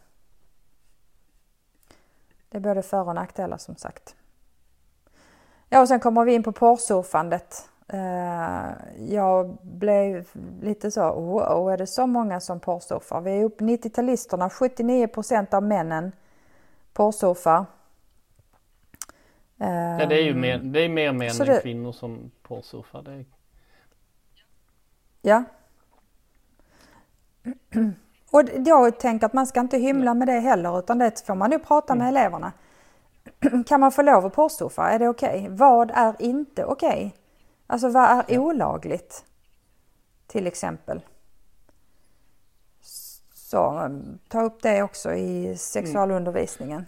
Det 2.49 2.57
är 2.57 2.61
både 2.61 2.81
för 2.81 3.07
och 3.07 3.15
nackdelar 3.15 3.57
som 3.57 3.75
sagt. 3.75 4.15
Ja, 5.69 5.81
och 5.81 5.87
sen 5.87 5.99
kommer 5.99 6.25
vi 6.25 6.33
in 6.33 6.43
på 6.43 6.51
porrsurfandet. 6.51 7.69
Eh, 7.93 8.71
jag 8.97 9.57
blev 9.61 10.27
lite 10.61 10.91
så, 10.91 11.01
oh, 11.09 11.73
är 11.73 11.77
det 11.77 11.87
så 11.87 12.07
många 12.07 12.39
som 12.39 12.59
porrsurfar? 12.59 13.21
Vi 13.21 13.31
är 13.31 13.43
uppe 13.43 13.63
90-talisterna, 13.63 14.49
79 14.49 15.07
procent 15.07 15.53
av 15.53 15.63
männen 15.63 16.11
porrsurfar. 16.93 17.65
Ja, 19.57 20.05
det 20.09 20.15
är 20.15 20.23
ju 20.23 20.35
mer, 20.35 20.57
det 20.57 20.79
är 20.79 20.89
mer 20.89 21.11
män 21.11 21.41
än 21.41 21.47
det... 21.47 21.61
kvinnor 21.61 21.91
som 21.91 22.31
porrsurfar. 22.41 23.01
Det 23.01 23.11
är... 23.11 23.25
Ja. 25.21 25.43
Och 28.31 28.43
jag 28.65 28.99
tänker 28.99 29.25
att 29.25 29.33
man 29.33 29.47
ska 29.47 29.59
inte 29.59 29.77
hymla 29.77 30.13
med 30.13 30.27
det 30.27 30.39
heller 30.39 30.79
utan 30.79 30.97
det 30.97 31.25
får 31.27 31.35
man 31.35 31.49
nu 31.49 31.59
prata 31.59 31.95
med 31.95 32.09
mm. 32.09 32.17
eleverna. 32.17 32.51
Kan 33.67 33.79
man 33.79 33.91
få 33.91 34.01
lov 34.01 34.25
att 34.25 34.33
porrsurfa? 34.33 34.89
Är 34.89 34.99
det 34.99 35.09
okej? 35.09 35.39
Okay? 35.39 35.49
Vad 35.49 35.91
är 35.93 36.15
inte 36.19 36.65
okej? 36.65 36.89
Okay? 36.89 37.20
Alltså 37.71 37.89
vad 37.89 38.03
är 38.03 38.25
ja. 38.27 38.39
olagligt? 38.39 39.25
Till 40.27 40.47
exempel. 40.47 41.01
Så 43.33 43.89
ta 44.27 44.41
upp 44.41 44.61
det 44.61 44.83
också 44.83 45.13
i 45.13 45.57
sexualundervisningen. 45.57 46.85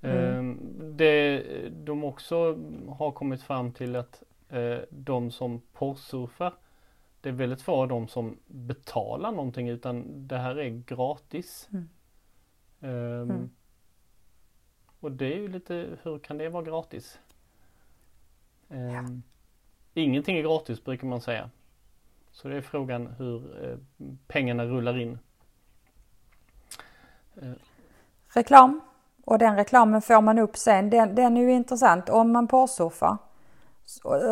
Mm. 0.00 0.18
Ehm, 0.18 0.58
det 0.96 1.42
de 1.68 2.04
också 2.04 2.58
har 2.88 3.12
kommit 3.12 3.42
fram 3.42 3.72
till 3.72 3.96
att 3.96 4.22
eh, 4.48 4.78
de 4.90 5.30
som 5.30 5.60
porrsurfar 5.72 6.54
det 7.20 7.28
är 7.28 7.32
väldigt 7.32 7.62
få 7.62 7.72
av 7.82 7.88
dem 7.88 8.08
som 8.08 8.38
betalar 8.46 9.32
någonting 9.32 9.68
utan 9.68 10.26
det 10.28 10.38
här 10.38 10.58
är 10.58 10.68
gratis. 10.68 11.68
Mm. 11.72 11.88
Um, 12.80 13.30
mm. 13.30 13.50
Och 15.00 15.12
det 15.12 15.34
är 15.34 15.38
ju 15.38 15.48
lite, 15.48 15.98
hur 16.02 16.18
kan 16.18 16.38
det 16.38 16.48
vara 16.48 16.64
gratis? 16.64 17.18
Um, 18.68 18.78
ja. 18.78 19.04
Ingenting 19.94 20.36
är 20.36 20.42
gratis 20.42 20.84
brukar 20.84 21.06
man 21.06 21.20
säga. 21.20 21.50
Så 22.30 22.48
det 22.48 22.56
är 22.56 22.60
frågan 22.60 23.14
hur 23.18 23.64
eh, 23.64 23.76
pengarna 24.26 24.64
rullar 24.64 24.98
in. 24.98 25.18
Eh. 27.42 27.52
Reklam. 28.34 28.80
Och 29.24 29.38
den 29.38 29.56
reklamen 29.56 30.02
får 30.02 30.20
man 30.20 30.38
upp 30.38 30.56
sen. 30.56 30.90
Den, 30.90 31.14
den 31.14 31.36
är 31.36 31.40
ju 31.40 31.52
intressant 31.52 32.08
om 32.08 32.32
man 32.32 32.48
porrsurfar. 32.48 33.16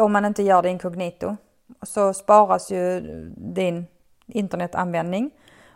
Om 0.04 0.12
man 0.12 0.24
inte 0.24 0.42
gör 0.42 0.62
det 0.62 0.68
inkognito. 0.68 1.36
Så 1.82 2.14
sparas 2.14 2.70
ju 2.70 3.00
din 3.36 3.86
internetanvändning. 4.26 5.30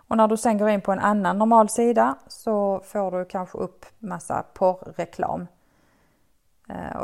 Och 0.08 0.16
när 0.16 0.28
du 0.28 0.36
sen 0.36 0.58
går 0.58 0.68
in 0.68 0.80
på 0.80 0.92
en 0.92 0.98
annan 0.98 1.38
normal 1.38 1.68
sida 1.68 2.14
så 2.28 2.80
får 2.84 3.10
du 3.10 3.24
kanske 3.24 3.58
upp 3.58 3.86
massa 3.98 4.42
porrreklam. 4.54 5.46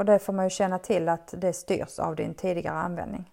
Och 0.01 0.07
det 0.07 0.19
får 0.19 0.33
man 0.33 0.47
ju 0.47 0.51
känna 0.51 0.79
till 0.79 1.09
att 1.09 1.35
det 1.37 1.53
styrs 1.53 1.99
av 1.99 2.17
din 2.17 2.35
tidigare 2.35 2.77
användning. 2.77 3.31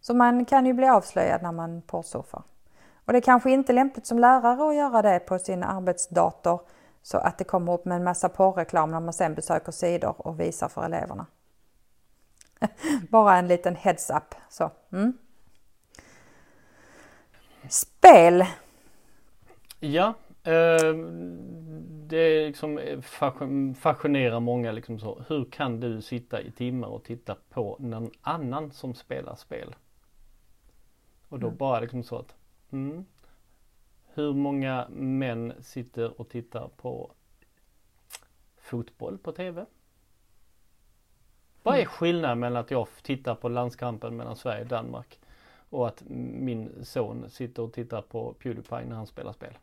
Så 0.00 0.14
man 0.14 0.44
kan 0.44 0.66
ju 0.66 0.72
bli 0.72 0.88
avslöjad 0.88 1.42
när 1.42 1.52
man 1.52 1.82
porrsurfar. 1.82 2.42
Och 3.04 3.12
det 3.12 3.18
är 3.18 3.22
kanske 3.22 3.50
inte 3.50 3.72
lämpligt 3.72 4.06
som 4.06 4.18
lärare 4.18 4.68
att 4.68 4.76
göra 4.76 5.02
det 5.02 5.18
på 5.18 5.38
sin 5.38 5.62
arbetsdator 5.62 6.60
så 7.02 7.18
att 7.18 7.38
det 7.38 7.44
kommer 7.44 7.72
upp 7.72 7.84
med 7.84 7.96
en 7.96 8.04
massa 8.04 8.28
porrreklam 8.28 8.90
när 8.90 9.00
man 9.00 9.12
sen 9.12 9.34
besöker 9.34 9.72
sidor 9.72 10.14
och 10.26 10.40
visar 10.40 10.68
för 10.68 10.84
eleverna. 10.84 11.26
Bara 13.08 13.36
en 13.36 13.48
liten 13.48 13.76
heads 13.76 14.10
up. 14.10 14.34
Så. 14.48 14.70
Mm. 14.92 15.18
Spel. 17.68 18.44
Ja, 19.80 20.14
eh, 20.44 20.94
det 22.10 22.46
liksom 22.46 23.02
fascinerar 23.76 24.40
många 24.40 24.72
liksom 24.72 24.98
så. 24.98 25.22
Hur 25.28 25.44
kan 25.44 25.80
du 25.80 26.02
sitta 26.02 26.42
i 26.42 26.50
timmar 26.50 26.88
och 26.88 27.04
titta 27.04 27.36
på 27.50 27.76
någon 27.80 28.10
annan 28.20 28.70
som 28.70 28.94
spelar 28.94 29.36
spel? 29.36 29.74
Och 31.28 31.38
då 31.38 31.46
mm. 31.46 31.58
bara 31.58 31.80
liksom 31.80 32.02
så 32.02 32.18
att 32.18 32.34
mm, 32.70 33.04
hur 34.14 34.32
många 34.32 34.86
män 34.90 35.52
sitter 35.60 36.20
och 36.20 36.28
tittar 36.28 36.68
på 36.76 37.12
fotboll 38.56 39.18
på 39.18 39.32
TV? 39.32 39.66
Vad 41.62 41.74
är 41.74 41.78
mm. 41.78 41.90
skillnaden 41.90 42.38
mellan 42.38 42.60
att 42.60 42.70
jag 42.70 42.88
tittar 43.02 43.34
på 43.34 43.48
landskampen 43.48 44.16
mellan 44.16 44.36
Sverige 44.36 44.62
och 44.62 44.68
Danmark 44.68 45.20
och 45.70 45.88
att 45.88 46.02
min 46.06 46.84
son 46.84 47.30
sitter 47.30 47.62
och 47.62 47.72
tittar 47.72 48.02
på 48.02 48.32
Pewdiepie 48.32 48.84
när 48.84 48.96
han 48.96 49.06
spelar 49.06 49.32
spel? 49.32 49.58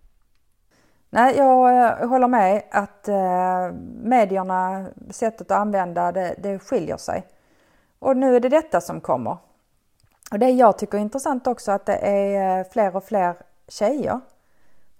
Nej, 1.10 1.38
jag 1.38 2.08
håller 2.08 2.28
med 2.28 2.64
att 2.72 3.08
eh, 3.08 3.72
medierna, 4.04 4.86
sättet 5.10 5.52
att 5.52 5.58
använda 5.58 6.12
det, 6.12 6.36
det 6.38 6.60
skiljer 6.60 6.98
sig. 6.98 7.28
Och 8.00 8.18
nu 8.18 8.36
är 8.36 8.40
det 8.40 8.50
detta 8.50 8.82
som 8.82 9.02
kommer. 9.02 9.38
Och 10.32 10.40
det 10.40 10.50
jag 10.50 10.78
tycker 10.78 10.98
är 10.98 11.02
intressant 11.02 11.48
också 11.48 11.72
att 11.72 11.86
det 11.86 11.96
är 11.96 12.60
eh, 12.60 12.66
fler 12.72 12.96
och 12.96 13.04
fler 13.04 13.36
tjejer 13.68 14.20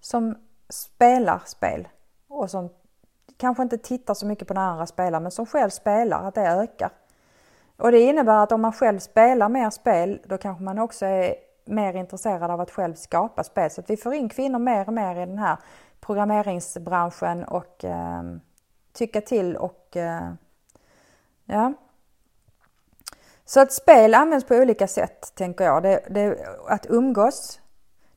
som 0.02 0.36
spelar 0.70 1.42
spel 1.46 1.88
och 2.28 2.50
som 2.50 2.70
kanske 3.38 3.64
inte 3.64 3.78
tittar 3.78 4.14
så 4.14 4.26
mycket 4.26 4.48
på 4.48 4.54
när 4.54 4.62
andra 4.62 4.86
spelar 4.86 5.20
men 5.20 5.32
som 5.32 5.46
själv 5.46 5.70
spelar, 5.70 6.28
att 6.28 6.36
det 6.36 6.42
ökar. 6.42 6.90
Och 7.78 7.92
det 7.92 8.00
innebär 8.00 8.44
att 8.44 8.52
om 8.52 8.62
man 8.62 8.74
själv 8.74 9.00
spelar 9.00 9.50
mer 9.50 9.70
spel 9.70 10.20
då 10.26 10.38
kanske 10.38 10.64
man 10.64 10.80
också 10.80 11.06
är 11.06 11.36
mer 11.66 11.94
intresserad 11.94 12.52
av 12.52 12.62
att 12.62 12.72
själv 12.72 12.94
skapa 12.94 13.44
spel. 13.44 13.72
Så 13.72 13.82
att 13.82 13.90
vi 13.90 13.98
får 13.98 14.14
in 14.14 14.30
kvinnor 14.30 14.60
mer 14.60 14.88
och 14.88 14.94
mer 14.94 15.16
i 15.16 15.26
den 15.26 15.38
här 15.38 15.58
programmeringsbranschen 16.08 17.44
och 17.44 17.84
eh, 17.86 18.24
tycka 18.94 19.22
till 19.22 19.56
och 19.56 19.98
eh, 19.98 20.34
ja. 21.46 21.74
Så 23.46 23.60
att 23.60 23.74
spel 23.74 24.14
används 24.14 24.48
på 24.48 24.56
olika 24.56 24.88
sätt 24.88 25.32
tänker 25.36 25.66
jag. 25.66 25.84
Det, 25.84 26.02
det, 26.10 26.48
att 26.68 26.86
umgås, 26.90 27.60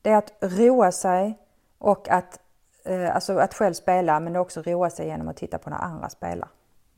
det 0.03 0.11
är 0.11 0.17
att 0.17 0.33
roa 0.41 0.93
sig 0.93 1.39
och 1.79 2.09
att 2.09 2.41
Eh, 2.85 3.15
alltså 3.15 3.39
att 3.39 3.55
själv 3.55 3.73
spela 3.73 4.21
men 4.21 4.37
också 4.37 4.63
roa 4.63 4.91
sig 4.91 5.07
genom 5.07 5.29
att 5.29 5.37
titta 5.37 5.59
på 5.59 5.71
när 5.71 5.77
andra 5.77 6.09
spelar. 6.09 6.49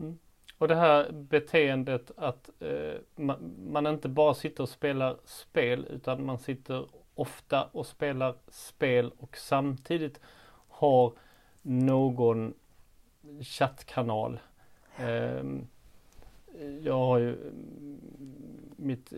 Mm. 0.00 0.18
Och 0.58 0.68
det 0.68 0.74
här 0.74 1.12
beteendet 1.12 2.10
att 2.16 2.50
eh, 2.60 3.00
man, 3.16 3.54
man, 3.72 3.86
inte 3.86 4.08
bara 4.08 4.34
sitter 4.34 4.62
och 4.62 4.68
spelar 4.68 5.16
spel 5.24 5.86
utan 5.90 6.24
man 6.24 6.38
sitter 6.38 6.86
ofta 7.14 7.68
och 7.72 7.86
spelar 7.86 8.34
spel 8.48 9.12
och 9.18 9.36
samtidigt 9.36 10.20
har 10.82 11.12
någon 11.62 12.54
chattkanal 13.40 14.38
Ehm, 14.96 15.66
jag 16.82 16.98
har 16.98 17.18
ju 17.18 17.36
mitt 18.76 19.12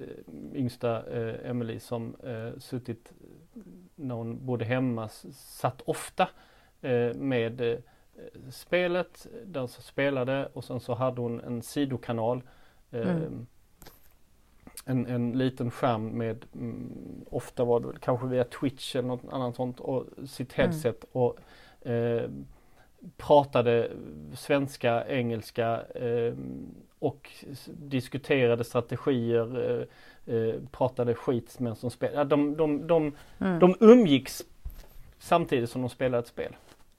yngsta 0.54 1.02
Emily 1.44 1.80
som 1.80 2.16
suttit 2.58 3.12
när 3.94 4.14
hon 4.14 4.46
bodde 4.46 4.64
hemma 4.64 5.08
satt 5.32 5.80
ofta 5.80 6.28
med 7.14 7.82
spelet, 8.50 9.26
den 9.44 9.68
som 9.68 9.82
spelade 9.82 10.48
och 10.52 10.64
sen 10.64 10.80
så 10.80 10.94
hade 10.94 11.20
hon 11.20 11.40
en 11.40 11.62
sidokanal. 11.62 12.42
Mm. 12.90 13.46
En, 14.84 15.06
en 15.06 15.38
liten 15.38 15.70
skärm 15.70 16.08
med, 16.08 16.44
mm, 16.54 17.24
ofta 17.30 17.64
var 17.64 17.80
det 17.80 18.00
kanske 18.00 18.26
via 18.26 18.44
Twitch 18.44 18.96
eller 18.96 19.08
något 19.08 19.32
annat 19.32 19.56
sånt, 19.56 19.80
och 19.80 20.06
sitt 20.26 20.58
mm. 20.58 20.70
headset 20.70 21.04
mm. 21.04 21.22
och 21.22 21.38
eh, 21.88 22.30
pratade 23.16 23.90
svenska, 24.34 25.06
engelska 25.08 25.82
eh, 25.94 26.34
och 26.98 27.30
diskuterade 27.66 28.64
strategier, 28.64 29.70
eh, 30.26 30.34
eh 30.34 30.54
pratade 30.70 31.14
skit 31.14 31.60
med 31.60 31.76
som 31.78 31.90
spelade. 31.90 32.30
De, 32.30 32.56
de, 32.56 32.86
de, 32.86 33.12
mm. 33.38 33.58
de 33.58 33.76
umgicks 33.80 34.44
samtidigt 35.18 35.70
som 35.70 35.82
de 35.82 35.90
spelade 35.90 36.18
ett 36.18 36.28
spel. 36.28 36.56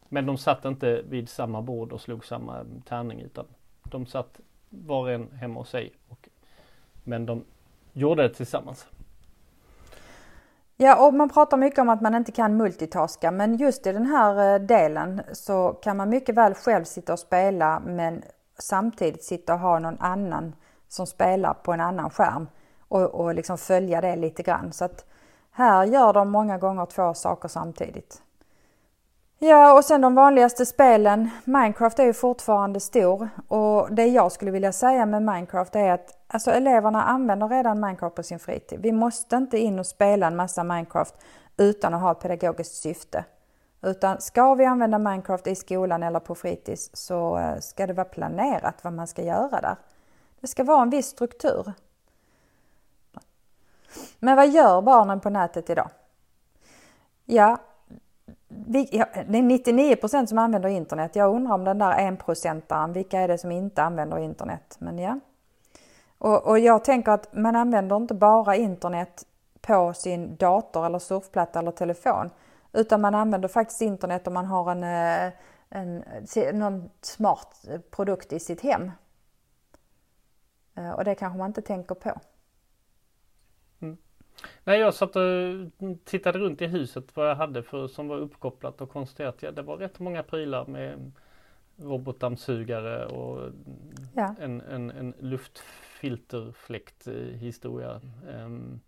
Men 0.10 0.26
de 0.26 0.38
satt 0.38 0.66
inte 0.66 1.02
vid 1.10 1.30
samma 1.30 1.62
bord 1.62 1.92
och 1.92 2.02
slog 2.02 2.26
samma 2.26 2.66
tärning 2.86 3.22
utan 3.22 3.46
de 3.84 4.06
satt 4.06 4.40
var 4.70 5.02
och 5.02 5.12
en 5.12 5.32
hemma 5.32 5.60
hos 5.60 5.70
sig. 5.70 5.92
Och, 6.08 6.30
men 7.04 7.26
de 7.26 7.44
gjorde 7.96 8.24
det 8.24 8.34
tillsammans. 8.34 8.88
Ja, 10.78 11.08
och 11.08 11.14
man 11.14 11.30
pratar 11.30 11.58
mycket 11.58 11.80
om 11.80 11.90
att 11.90 12.02
man 12.02 12.16
inte 12.16 12.32
kan 12.32 12.58
multitaska, 12.58 13.32
men 13.32 13.58
just 13.58 13.88
i 13.88 13.92
den 13.92 14.06
här 14.06 14.54
eh, 14.54 14.60
delen 14.60 15.22
så 15.34 15.70
kan 15.70 15.98
man 15.98 16.10
mycket 16.10 16.36
väl 16.36 16.54
själv 16.54 16.84
sitta 16.84 17.14
och 17.14 17.20
spela 17.20 17.80
men 17.80 18.24
samtidigt 18.60 19.24
sitta 19.24 19.54
och 19.54 19.60
ha 19.60 19.80
någon 19.80 19.98
annan 20.00 20.56
som 20.88 21.08
spelar 21.08 21.54
på 21.54 21.74
en 21.74 21.82
annan 21.82 22.10
skärm 22.10 22.48
och, 22.88 23.02
och 23.02 23.36
liksom 23.36 23.58
följa 23.58 24.02
det 24.02 24.16
lite 24.16 24.44
grann. 24.44 24.74
Så 24.74 24.86
att 24.86 25.06
här 25.52 25.84
gör 25.84 26.14
de 26.14 26.30
många 26.30 26.58
gånger 26.58 26.86
två 26.86 27.14
saker 27.14 27.48
samtidigt. 27.48 28.22
Ja, 29.40 29.78
och 29.78 29.86
sen 29.86 30.02
de 30.02 30.16
vanligaste 30.16 30.66
spelen. 30.66 31.30
Minecraft 31.46 32.00
är 32.00 32.04
ju 32.04 32.14
fortfarande 32.14 32.80
stor 32.80 33.30
och 33.48 33.94
det 33.94 34.06
jag 34.06 34.32
skulle 34.32 34.52
vilja 34.52 34.72
säga 34.72 35.06
med 35.06 35.22
Minecraft 35.22 35.76
är 35.76 35.92
att 35.92 36.18
alltså, 36.28 36.52
eleverna 36.52 37.04
använder 37.04 37.48
redan 37.48 37.80
Minecraft 37.80 38.16
på 38.16 38.24
sin 38.24 38.40
fritid. 38.40 38.80
Vi 38.82 38.92
måste 38.92 39.36
inte 39.36 39.58
in 39.58 39.80
och 39.80 39.86
spela 39.86 40.28
en 40.28 40.36
massa 40.36 40.64
Minecraft 40.64 41.16
utan 41.58 41.94
att 41.94 42.02
ha 42.02 42.12
ett 42.12 42.20
pedagogiskt 42.20 42.76
syfte. 42.76 43.26
Utan 43.82 44.22
ska 44.22 44.54
vi 44.54 44.66
använda 44.66 45.00
Minecraft 45.00 45.48
i 45.48 45.56
skolan 45.56 46.04
eller 46.04 46.20
på 46.20 46.36
fritids 46.36 46.90
så 46.94 47.38
eh, 47.38 47.60
ska 47.60 47.88
det 47.88 47.94
vara 47.94 48.06
planerat 48.06 48.84
vad 48.84 48.94
man 48.94 49.08
ska 49.08 49.24
göra 49.24 49.62
där. 49.62 49.76
Det 50.42 50.48
ska 50.48 50.64
vara 50.64 50.82
en 50.82 50.90
viss 50.90 51.08
struktur. 51.08 51.74
Men 54.20 54.36
vad 54.36 54.50
gör 54.50 54.82
barnen 54.82 55.20
på 55.20 55.30
nätet 55.30 55.70
idag? 55.70 55.90
Ja, 57.26 57.58
det 58.48 58.80
är 58.80 59.42
99 59.42 59.96
procent 59.96 60.30
som 60.30 60.38
använder 60.38 60.70
internet. 60.70 61.16
Jag 61.16 61.36
undrar 61.36 61.54
om 61.54 61.64
den 61.64 61.78
där 61.78 62.08
enprocentaren, 62.08 62.94
vilka 62.94 63.20
är 63.20 63.28
det 63.28 63.38
som 63.38 63.52
inte 63.52 63.84
använder 63.84 64.18
internet? 64.18 64.76
Men 64.80 65.00
ja. 65.00 65.20
Och, 66.18 66.48
och 66.48 66.60
jag 66.60 66.84
tänker 66.84 67.12
att 67.12 67.34
man 67.34 67.56
använder 67.56 67.96
inte 67.96 68.14
bara 68.14 68.56
internet 68.56 69.26
på 69.62 69.94
sin 69.94 70.36
dator 70.36 70.86
eller 70.86 71.00
surfplatta 71.00 71.60
eller 71.60 71.72
telefon. 71.72 72.30
Utan 72.74 73.02
man 73.02 73.16
använder 73.16 73.48
faktiskt 73.48 73.82
internet 73.82 74.28
om 74.28 74.34
man 74.34 74.46
har 74.46 74.72
en, 74.72 74.84
eh, 74.84 75.34
en, 75.70 76.04
någon 76.54 76.90
smart 77.02 77.66
produkt 77.92 78.34
i 78.34 78.40
sitt 78.40 78.62
hem. 78.62 78.92
Eh, 80.76 80.90
och 80.90 81.04
det 81.04 81.16
kanske 81.16 81.38
man 81.38 81.48
inte 81.48 81.62
tänker 81.62 81.96
på. 81.96 82.12
Nej, 84.64 84.80
jag 84.80 84.94
satt 84.94 85.16
och 85.16 85.24
tittade 86.04 86.40
runt 86.40 86.62
i 86.62 86.68
huset 86.68 87.16
vad 87.16 87.30
jag 87.30 87.36
hade 87.36 87.64
för 87.64 87.88
som 87.88 88.08
var 88.08 88.18
uppkopplat 88.18 88.82
och 88.82 88.90
konstaterade 88.90 89.30
att 89.30 89.44
ja, 89.44 89.52
det 89.52 89.62
var 89.62 89.78
rätt 89.78 90.00
många 90.00 90.24
prylar 90.24 90.66
med 90.66 91.12
robotdammsugare 91.78 93.06
och 93.06 93.52
ja. 94.14 94.36
en, 94.40 94.62
en, 94.62 94.92
en 94.92 95.14
luftfilterfläkt 95.20 97.08
historia. 97.34 98.02
Um, 98.28 98.80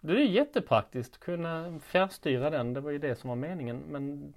det 0.00 0.12
är 0.12 0.16
jättepraktiskt 0.16 1.14
att 1.14 1.20
kunna 1.20 1.80
fjärrstyra 1.80 2.50
den, 2.50 2.74
det 2.74 2.80
var 2.80 2.90
ju 2.90 2.98
det 2.98 3.16
som 3.16 3.28
var 3.28 3.36
meningen 3.36 3.82
men 3.88 4.34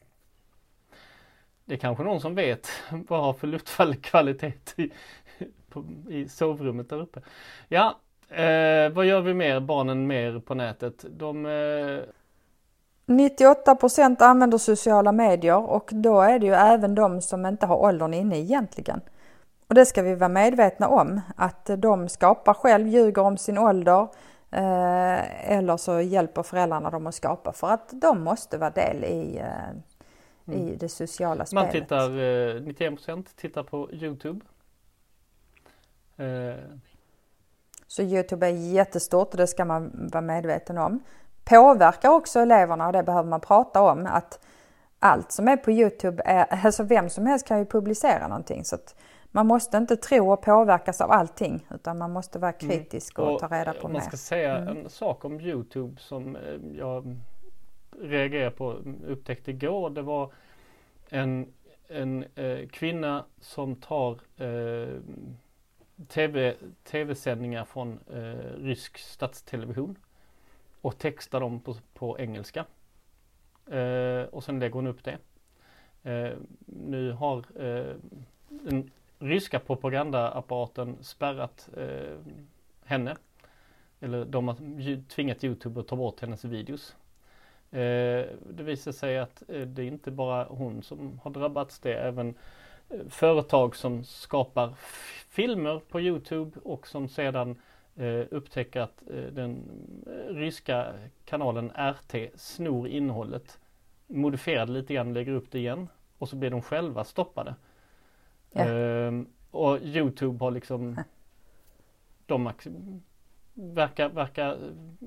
det 1.66 1.74
är 1.74 1.78
kanske 1.78 2.04
någon 2.04 2.22
som 2.22 2.36
vet 2.36 2.68
vad 3.08 3.22
har 3.22 3.34
för 3.34 3.48
luftkvalitet 3.48 4.74
i, 4.78 4.92
på, 5.70 5.86
i 6.10 6.30
sovrummet 6.30 6.90
där 6.90 7.02
uppe. 7.02 7.22
Ja, 7.68 8.00
Eh, 8.30 8.90
vad 8.90 9.06
gör 9.06 9.22
vi 9.22 9.34
mer, 9.34 9.60
barnen 9.60 10.08
mer 10.08 10.40
på 10.40 10.54
nätet? 10.54 11.06
De, 11.10 11.46
eh... 11.46 12.00
98% 13.06 14.24
använder 14.24 14.58
sociala 14.58 15.12
medier 15.12 15.70
och 15.70 15.90
då 15.94 16.22
är 16.22 16.40
det 16.40 16.46
ju 16.46 16.54
även 16.54 16.96
de 16.96 17.22
som 17.22 17.46
inte 17.46 17.66
har 17.66 17.78
åldern 17.78 18.14
inne 18.14 18.40
egentligen. 18.40 19.02
Och 19.68 19.76
det 19.76 19.86
ska 19.86 20.02
vi 20.02 20.16
vara 20.16 20.30
medvetna 20.30 20.88
om 20.88 21.22
att 21.36 21.70
de 21.78 22.10
skapar 22.10 22.54
själv, 22.54 22.88
ljuger 22.88 23.22
om 23.22 23.38
sin 23.38 23.58
ålder 23.58 24.08
eh, 24.52 25.52
eller 25.52 25.78
så 25.78 26.02
hjälper 26.02 26.44
föräldrarna 26.44 26.90
dem 26.90 27.08
att 27.08 27.16
skapa 27.16 27.52
för 27.54 27.68
att 27.68 27.90
de 28.02 28.24
måste 28.24 28.58
vara 28.58 28.70
del 28.70 29.04
i, 29.04 29.38
eh, 29.38 30.56
i 30.56 30.62
mm. 30.62 30.78
det 30.78 30.90
sociala 30.90 31.46
spelet. 31.46 31.64
Man 31.64 31.72
tittar, 31.72 32.60
91 32.60 33.08
eh, 33.08 33.18
tittar 33.36 33.64
på 33.64 33.92
Youtube. 33.92 34.46
Så 37.88 38.02
Youtube 38.02 38.48
är 38.48 38.52
jättestort 38.52 39.32
och 39.32 39.38
det 39.38 39.48
ska 39.48 39.66
man 39.66 40.10
vara 40.14 40.22
medveten 40.22 40.78
om. 40.78 41.04
Påverkar 41.44 42.10
också 42.10 42.40
eleverna 42.40 42.88
och 42.88 42.94
det 42.94 43.04
behöver 43.04 43.30
man 43.30 43.42
prata 43.42 43.82
om 43.82 44.06
att 44.06 44.40
allt 45.00 45.32
som 45.32 45.48
är 45.48 45.58
på 45.58 45.72
Youtube, 45.72 46.24
är, 46.26 46.46
alltså 46.66 46.84
vem 46.84 47.10
som 47.10 47.26
helst 47.26 47.48
kan 47.48 47.60
ju 47.60 47.66
publicera 47.66 48.28
någonting. 48.28 48.66
Så 48.66 48.78
man 49.32 49.48
måste 49.48 49.78
inte 49.78 49.98
tro 49.98 50.32
och 50.32 50.42
påverkas 50.42 51.02
av 51.02 51.12
allting 51.12 51.68
utan 51.74 51.98
man 51.98 52.12
måste 52.12 52.40
vara 52.40 52.52
mm. 52.52 52.70
kritisk 52.70 53.18
mm. 53.18 53.28
och, 53.28 53.34
och, 53.36 53.40
ta 53.40 53.48
reda 53.48 53.74
på 53.74 53.88
mer. 53.88 53.94
Man 53.94 54.02
ska 54.02 54.18
säga 54.18 54.58
mm. 54.58 54.78
en 54.78 54.90
sak 54.90 55.26
om 55.26 55.42
Youtube 55.42 56.02
som 56.02 56.36
eh, 56.36 56.42
jag 56.78 57.18
reagerade 58.02 58.52
på, 58.52 58.76
upptäckte 59.08 59.52
igår. 59.52 59.90
Det 59.90 60.02
var 60.02 60.32
en, 61.10 61.54
en 61.88 62.26
eh, 62.36 62.68
kvinna 62.68 63.26
som 63.42 63.76
tar 63.76 64.12
eh, 64.38 64.90
TV, 66.08 66.56
tv-sändningar 66.84 67.66
från 67.66 68.00
eh, 68.14 68.64
rysk 68.64 68.98
statstelevision 68.98 69.96
och 70.82 70.98
textar 70.98 71.40
dem 71.40 71.60
på, 71.60 71.76
på 71.94 72.20
engelska. 72.20 72.66
Eh, 73.72 74.22
och 74.22 74.44
sen 74.44 74.60
lägger 74.60 74.74
hon 74.74 74.88
upp 74.88 75.04
det. 75.04 75.18
Eh, 76.12 76.38
nu 76.66 77.12
har 77.12 77.38
eh, 77.56 77.96
den 78.50 78.92
ryska 79.20 79.60
propagandaapparaten 79.60 80.98
spärrat 81.02 81.70
eh, 81.78 82.18
henne. 82.86 83.16
Eller 84.00 84.26
de 84.26 84.48
har 84.48 85.08
tvingat 85.08 85.44
Youtube 85.44 85.80
att 85.80 85.88
ta 85.88 85.96
bort 85.96 86.22
hennes 86.22 86.46
videos. 86.46 86.96
Eh, 87.72 88.26
det 88.50 88.64
visar 88.64 88.92
sig 88.92 89.18
att 89.18 89.44
eh, 89.48 89.62
det 89.62 89.82
är 89.82 89.88
inte 89.88 90.12
bara 90.12 90.44
hon 90.44 90.84
som 90.84 91.20
har 91.24 91.32
drabbats, 91.32 91.80
det 91.80 91.94
är 91.94 92.08
även 92.08 92.36
företag 93.10 93.76
som 93.76 94.04
skapar 94.04 94.74
filmer 95.30 95.82
på 95.90 96.02
Youtube 96.02 96.60
och 96.64 96.88
som 96.88 97.10
sedan 97.10 97.56
eh, 97.96 98.24
upptäcker 98.32 98.82
att 98.82 99.04
eh, 99.10 99.24
den 99.32 99.64
eh, 100.08 100.36
ryska 100.36 100.94
kanalen 101.26 101.72
RT 101.76 102.16
snor 102.36 102.88
innehållet, 102.88 103.60
modifierar 104.08 104.66
det 104.66 104.72
lite 104.72 104.94
grann, 104.94 105.14
lägger 105.14 105.32
upp 105.32 105.52
det 105.52 105.60
igen 105.60 105.90
och 106.18 106.30
så 106.30 106.36
blir 106.36 106.50
de 106.50 106.62
själva 106.62 107.04
stoppade. 107.04 107.56
Ja. 108.52 108.66
Ehm, 108.66 109.28
och 109.52 109.82
Youtube 109.82 110.46
har 110.46 110.52
liksom 110.52 110.98
de 112.26 112.52
verkar, 113.54 114.10
verkar 114.10 114.58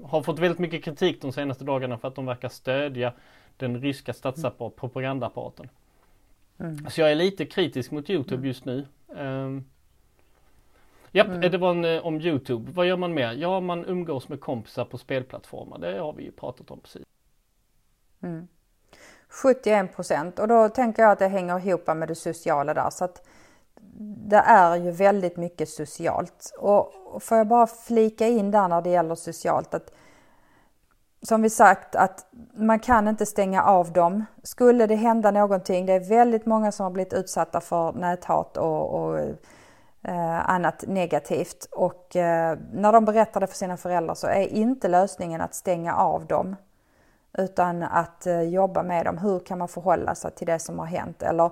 har 0.04 0.22
fått 0.22 0.38
väldigt 0.38 0.58
mycket 0.58 0.84
kritik 0.84 1.22
de 1.22 1.32
senaste 1.32 1.64
dagarna 1.64 1.98
för 1.98 2.08
att 2.08 2.14
de 2.14 2.26
verkar 2.26 2.48
stödja 2.48 3.12
den 3.56 3.80
ryska 3.80 4.12
statsapparaten, 4.12 4.78
propagandaapparaten. 4.78 5.68
Mm. 6.60 6.90
Så 6.90 7.00
jag 7.00 7.10
är 7.10 7.14
lite 7.14 7.46
kritisk 7.46 7.90
mot 7.90 8.10
Youtube 8.10 8.36
mm. 8.36 8.46
just 8.46 8.64
nu. 8.64 8.86
Um, 9.06 9.64
Japp, 11.12 11.26
mm. 11.26 11.40
det 11.40 11.58
var 11.58 11.70
en, 11.70 11.84
eh, 11.84 12.06
om 12.06 12.20
Youtube. 12.20 12.72
Vad 12.72 12.86
gör 12.86 12.96
man 12.96 13.14
mer? 13.14 13.32
Ja, 13.32 13.60
man 13.60 13.84
umgås 13.84 14.28
med 14.28 14.40
kompisar 14.40 14.84
på 14.84 14.98
spelplattformar. 14.98 15.78
Det 15.78 15.98
har 15.98 16.12
vi 16.12 16.22
ju 16.22 16.32
pratat 16.32 16.70
om 16.70 16.80
precis. 16.80 17.02
Mm. 18.22 18.48
71 19.28 19.96
procent 19.96 20.38
och 20.38 20.48
då 20.48 20.68
tänker 20.68 21.02
jag 21.02 21.12
att 21.12 21.18
det 21.18 21.28
hänger 21.28 21.66
ihop 21.66 21.86
med 21.86 22.08
det 22.08 22.14
sociala 22.14 22.74
där. 22.74 22.90
Så 22.90 23.04
att 23.04 23.26
det 24.28 24.36
är 24.36 24.76
ju 24.76 24.90
väldigt 24.90 25.36
mycket 25.36 25.68
socialt. 25.68 26.52
Och 26.58 26.92
får 27.22 27.38
jag 27.38 27.46
bara 27.46 27.66
flika 27.66 28.26
in 28.26 28.50
där 28.50 28.68
när 28.68 28.82
det 28.82 28.90
gäller 28.90 29.14
socialt 29.14 29.74
att 29.74 29.92
som 31.22 31.42
vi 31.42 31.50
sagt 31.50 31.96
att 31.96 32.26
man 32.54 32.78
kan 32.78 33.09
inte 33.09 33.26
stänga 33.26 33.62
av 33.62 33.92
dem. 33.92 34.24
Skulle 34.42 34.87
det 34.87 34.94
hända 34.94 35.30
någonting, 35.30 35.87
det 35.87 35.92
är 35.92 36.09
väldigt 36.09 36.46
många 36.46 36.72
som 36.72 36.85
har 36.85 36.90
blivit 36.90 37.12
utsatta 37.12 37.61
för 37.61 37.92
näthat 37.92 38.56
och, 38.56 38.94
och 38.94 39.18
eh, 40.02 40.50
annat 40.50 40.85
negativt 40.87 41.68
och 41.72 42.16
eh, 42.16 42.59
när 42.72 42.92
de 42.92 43.04
berättar 43.04 43.40
det 43.40 43.46
för 43.46 43.56
sina 43.56 43.76
föräldrar 43.76 44.14
så 44.14 44.26
är 44.26 44.46
inte 44.46 44.88
lösningen 44.88 45.40
att 45.40 45.54
stänga 45.54 45.94
av 45.94 46.26
dem 46.26 46.56
utan 47.38 47.83
att 47.83 48.26
eh, 48.26 48.42
jobba 48.42 48.83
med 48.83 49.04
dem. 49.04 49.18
Hur 49.18 49.40
kan 49.40 49.59
man 49.59 49.68
förhålla 49.68 50.14
sig 50.14 50.30
till 50.30 50.46
det 50.46 50.59
som 50.59 50.78
har 50.78 50.87
hänt 50.87 51.22
eller 51.22 51.50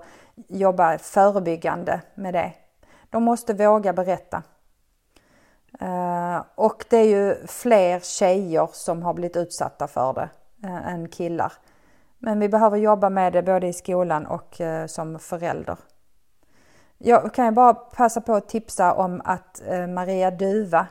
jobba 0.49 0.99
förebyggande 0.99 2.01
med 2.15 2.35
det. 2.35 2.53
De 3.11 3.23
måste 3.23 3.55
våga 3.55 3.93
berätta. 3.93 4.43
Eh, 5.81 6.43
och 6.55 6.85
det 6.91 6.97
är 6.97 7.05
ju 7.05 7.47
fler 7.47 8.01
tjejer 8.01 8.69
som 8.73 9.03
har 9.03 9.15
blivit 9.15 9.37
utsatta 9.37 9.89
för 9.89 10.13
det 10.13 10.29
eh, 10.65 10.93
än 10.93 11.09
killar. 11.09 11.53
Men 12.19 12.41
vi 12.41 12.49
behöver 12.49 12.77
jobba 12.77 13.11
med 13.11 13.33
det 13.33 13.43
både 13.43 13.67
i 13.67 13.73
skolan 13.73 14.27
och 14.27 14.61
eh, 14.61 14.87
som 14.87 15.19
förälder. 15.19 15.77
Jag 16.99 17.35
kan 17.35 17.45
ju 17.45 17.51
bara 17.51 17.75
passa 17.75 18.21
på 18.21 18.35
att 18.35 18.49
tipsa 18.49 18.95
om 18.95 19.23
att 19.25 19.63
Maria 19.89 20.31
Duva 20.31 20.87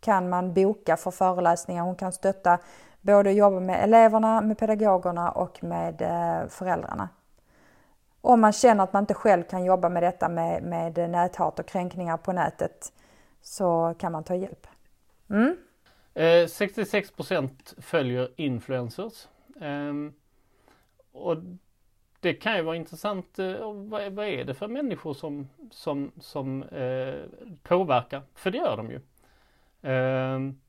kan 0.00 0.28
man 0.28 0.54
boka 0.54 0.96
för 0.96 1.10
föreläsningar. 1.10 1.82
Hon 1.82 1.96
kan 1.96 2.12
stötta 2.12 2.58
både 3.00 3.32
jobba 3.32 3.60
med 3.60 3.84
eleverna, 3.84 4.40
med 4.40 4.58
pedagogerna 4.58 5.30
och 5.30 5.64
med 5.64 5.96
föräldrarna. 6.48 7.08
Om 8.20 8.40
man 8.40 8.52
känner 8.52 8.84
att 8.84 8.92
man 8.92 9.02
inte 9.02 9.14
själv 9.14 9.42
kan 9.42 9.64
jobba 9.64 9.88
med 9.88 10.02
detta 10.02 10.28
med, 10.28 10.62
med 10.62 11.10
näthat 11.10 11.58
och 11.58 11.66
kränkningar 11.66 12.16
på 12.16 12.32
nätet 12.32 12.92
så 13.42 13.94
kan 13.98 14.12
man 14.12 14.24
ta 14.24 14.34
hjälp. 14.34 14.66
Mm. 15.30 15.56
Eh, 16.14 16.46
66 16.46 17.10
procent 17.10 17.74
följer 17.78 18.30
influencers. 18.36 19.28
Eh, 19.60 19.92
och 21.12 21.36
det 22.20 22.34
kan 22.34 22.56
ju 22.56 22.62
vara 22.62 22.76
intressant. 22.76 23.38
Eh, 23.38 23.72
vad, 23.72 24.12
vad, 24.12 24.26
är 24.26 24.44
det 24.44 24.54
för 24.54 24.68
människor 24.68 25.14
som, 25.14 25.48
som, 25.70 26.12
som 26.20 26.62
eh, 26.62 27.14
påverkar? 27.62 28.22
För 28.34 28.50
det 28.50 28.58
gör 28.58 28.76
de 28.76 28.90
ju. 28.90 29.00
Ehm, 29.82 30.60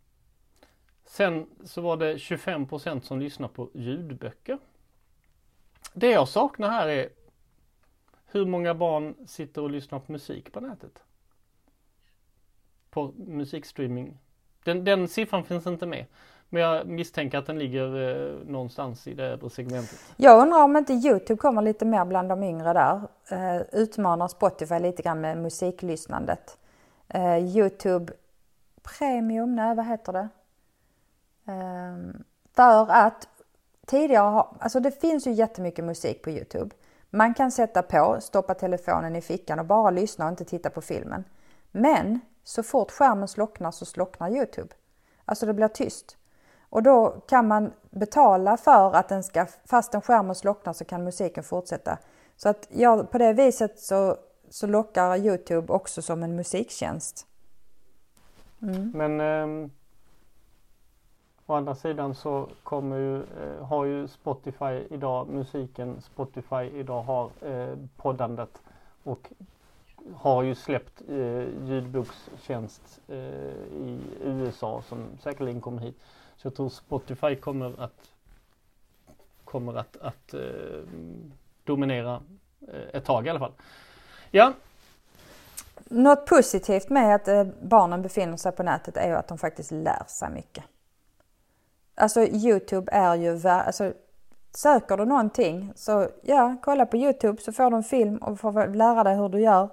sen 1.06 1.50
så 1.64 1.82
var 1.82 1.98
det 1.98 2.20
25 2.20 2.68
procent 2.68 3.06
som 3.06 3.20
lyssnar 3.20 3.48
på 3.48 3.70
ljudböcker. 3.74 4.58
Det 5.94 6.12
jag 6.12 6.28
saknar 6.28 6.70
här 6.70 6.88
är 6.88 7.10
hur 8.26 8.46
många 8.46 8.76
barn 8.76 9.16
sitter 9.28 9.62
och 9.62 9.70
lyssnar 9.70 10.00
på 10.00 10.12
musik 10.12 10.52
på 10.52 10.60
nätet? 10.60 11.04
På 12.94 13.14
musikstreaming. 13.18 14.18
Den, 14.64 14.84
den 14.84 15.08
siffran 15.08 15.44
finns 15.44 15.68
inte 15.68 15.86
med. 15.86 16.06
Men 16.50 16.62
jag 16.62 16.88
misstänker 16.88 17.38
att 17.38 17.46
den 17.46 17.60
ligger 17.60 17.86
eh, 17.86 18.48
någonstans 18.48 19.08
i 19.08 19.14
det 19.14 19.24
övre 19.24 19.50
segmentet. 19.50 20.00
Jag 20.18 20.42
undrar 20.42 20.64
om 20.64 20.78
inte 20.78 20.94
Youtube 20.94 21.38
kommer 21.38 21.62
lite 21.62 21.86
mer 21.86 22.06
bland 22.06 22.30
de 22.30 22.44
yngre 22.44 22.74
där. 22.74 23.02
Eh, 23.32 23.62
utmanar 23.72 24.28
Spotify 24.28 24.80
lite 24.80 25.02
grann 25.02 25.22
med 25.22 25.38
musiklyssnandet. 25.38 26.58
Eh, 27.08 27.38
Youtube 27.38 28.14
Premium, 28.84 29.56
nej 29.56 29.76
vad 29.76 29.86
heter 29.86 30.14
det? 30.14 30.28
Eh, 31.48 32.22
för 32.56 32.92
att 32.92 33.28
tidigare 33.86 34.24
har, 34.24 34.58
alltså 34.60 34.80
det 34.80 34.92
finns 35.02 35.28
ju 35.28 35.32
jättemycket 35.32 35.86
musik 35.86 36.22
på 36.22 36.30
Youtube. 36.30 36.76
Man 37.10 37.34
kan 37.34 37.52
sätta 37.52 37.82
på, 37.82 38.18
stoppa 38.22 38.54
telefonen 38.54 39.16
i 39.16 39.22
fickan 39.22 39.60
och 39.60 39.66
bara 39.66 39.92
lyssna 39.92 40.26
och 40.26 40.32
inte 40.32 40.46
titta 40.46 40.70
på 40.70 40.82
filmen. 40.82 41.24
Men 41.72 42.20
så 42.44 42.64
fort 42.64 42.92
skärmen 42.92 43.28
slocknar 43.28 43.72
så 43.72 43.86
slocknar 43.86 44.30
Youtube. 44.30 44.70
Alltså 45.26 45.46
det 45.46 45.54
blir 45.54 45.68
tyst. 45.68 46.18
Och 46.70 46.84
då 46.84 47.10
kan 47.28 47.48
man 47.48 47.74
betala 47.90 48.58
för 48.58 48.96
att 48.96 49.10
den 49.10 49.24
ska, 49.24 49.46
fastän 49.66 50.02
skärmen 50.02 50.36
slocknar 50.36 50.74
så 50.74 50.86
kan 50.86 51.04
musiken 51.04 51.44
fortsätta. 51.44 51.98
Så 52.38 52.50
att 52.50 52.68
ja, 52.72 53.04
på 53.04 53.18
det 53.18 53.34
viset 53.34 53.80
så, 53.80 54.18
så 54.50 54.68
lockar 54.68 55.18
Youtube 55.18 55.74
också 55.74 56.02
som 56.02 56.24
en 56.24 56.36
musiktjänst. 56.36 57.28
Mm. 58.62 58.92
Men 58.96 59.22
eh, 59.22 59.70
å 61.46 61.54
andra 61.54 61.76
sidan 61.76 62.16
så 62.16 62.50
kommer 62.64 62.98
ju, 62.98 63.16
eh, 63.18 63.66
har 63.66 63.86
ju 63.86 64.08
Spotify 64.08 64.88
idag 64.90 65.28
musiken, 65.30 66.02
Spotify 66.02 66.64
idag 66.74 67.02
har 67.04 67.30
eh, 67.42 67.78
poddandet 67.98 68.62
och 69.04 69.30
har 70.16 70.44
ju 70.44 70.56
släppt 70.56 71.02
eh, 71.10 71.68
ljudbokstjänst 71.68 73.02
eh, 73.08 73.18
i 73.18 74.00
USA 74.24 74.84
som 74.90 75.08
säkerligen 75.22 75.62
kommer 75.62 75.82
hit. 75.82 76.00
Så 76.36 76.48
jag 76.48 76.56
tror 76.56 76.70
Spotify 76.70 77.36
kommer 77.36 77.84
att 77.84 78.10
kommer 79.54 79.76
att, 79.76 79.98
att 79.98 80.34
eh, 80.34 80.40
dominera 81.64 82.22
eh, 82.68 82.98
ett 82.98 83.06
tag 83.06 83.28
i 83.28 83.30
alla 83.30 83.40
fall. 83.40 83.52
Ja. 84.32 84.54
Något 85.86 86.26
positivt 86.26 86.90
med 86.90 87.16
att 87.16 87.28
eh, 87.28 87.44
barnen 87.62 88.02
befinner 88.02 88.38
sig 88.38 88.52
på 88.52 88.64
nätet 88.64 88.98
är 88.98 89.08
ju 89.08 89.16
att 89.16 89.28
de 89.28 89.38
faktiskt 89.38 89.72
lär 89.72 90.04
sig 90.08 90.30
mycket. 90.30 90.64
Alltså 91.96 92.22
Youtube 92.22 92.92
är 92.92 93.16
ju, 93.16 93.48
alltså 93.48 93.94
söker 94.52 94.98
du 94.98 95.06
någonting 95.06 95.74
så 95.76 96.08
ja, 96.22 96.56
kolla 96.62 96.86
på 96.86 96.98
Youtube 96.98 97.42
så 97.42 97.52
får 97.52 97.70
du 97.70 97.78
en 97.78 97.84
film 97.84 98.18
och 98.18 98.40
får 98.40 98.68
lära 98.68 99.04
dig 99.04 99.16
hur 99.16 99.30
du 99.30 99.40
gör. 99.40 99.70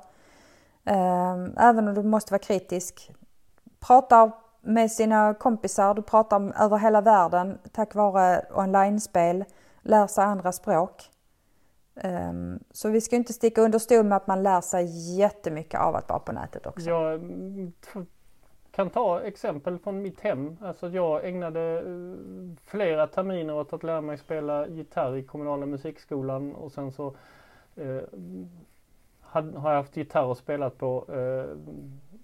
Ehm, 0.91 1.55
även 1.57 1.89
om 1.89 1.95
du 1.95 2.03
måste 2.03 2.33
vara 2.33 2.43
kritisk. 2.43 3.13
Pratar 3.81 4.33
med 4.61 4.93
sina 4.93 5.35
kompisar, 5.35 5.95
du 5.95 6.03
pratar 6.03 6.65
över 6.65 6.79
hela 6.79 7.01
världen 7.01 7.59
tack 7.73 7.95
vare 7.95 8.45
online-spel, 8.55 9.45
lär 9.83 10.07
sig 10.07 10.25
andra 10.25 10.53
språk. 10.53 11.11
Ehm, 11.97 12.59
så 12.71 12.89
vi 12.89 13.01
ska 13.01 13.17
inte 13.17 13.33
sticka 13.33 13.61
under 13.61 13.79
stol 13.79 14.05
med 14.05 14.17
att 14.17 14.27
man 14.27 14.43
lär 14.43 14.61
sig 14.61 15.17
jättemycket 15.19 15.81
av 15.81 15.97
att 15.97 16.09
vara 16.09 16.19
på 16.19 16.33
nätet 16.33 16.67
också. 16.67 16.91
Jag 16.91 17.15
mm, 17.15 17.73
kan 18.71 18.91
ta 18.91 19.21
exempel 19.21 19.79
från 19.79 20.03
mitt 20.03 20.21
hem. 20.21 20.57
Alltså 20.63 20.89
jag 20.89 21.29
ägnade 21.29 21.79
eh, 21.79 22.65
flera 22.65 23.07
terminer 23.07 23.55
åt 23.55 23.73
att 23.73 23.83
lära 23.83 24.01
mig 24.01 24.19
spela 24.19 24.69
gitarr 24.69 25.17
i 25.17 25.23
kommunala 25.23 25.67
musikskolan 25.67 26.55
och 26.55 26.73
sen 26.73 26.93
så 26.93 27.15
eh, 27.77 28.03
har 29.33 29.71
jag 29.71 29.77
haft 29.77 29.97
gitarr 29.97 30.25
och 30.25 30.39
spelat 30.39 30.79
på 30.79 31.05
eh, 31.09 31.57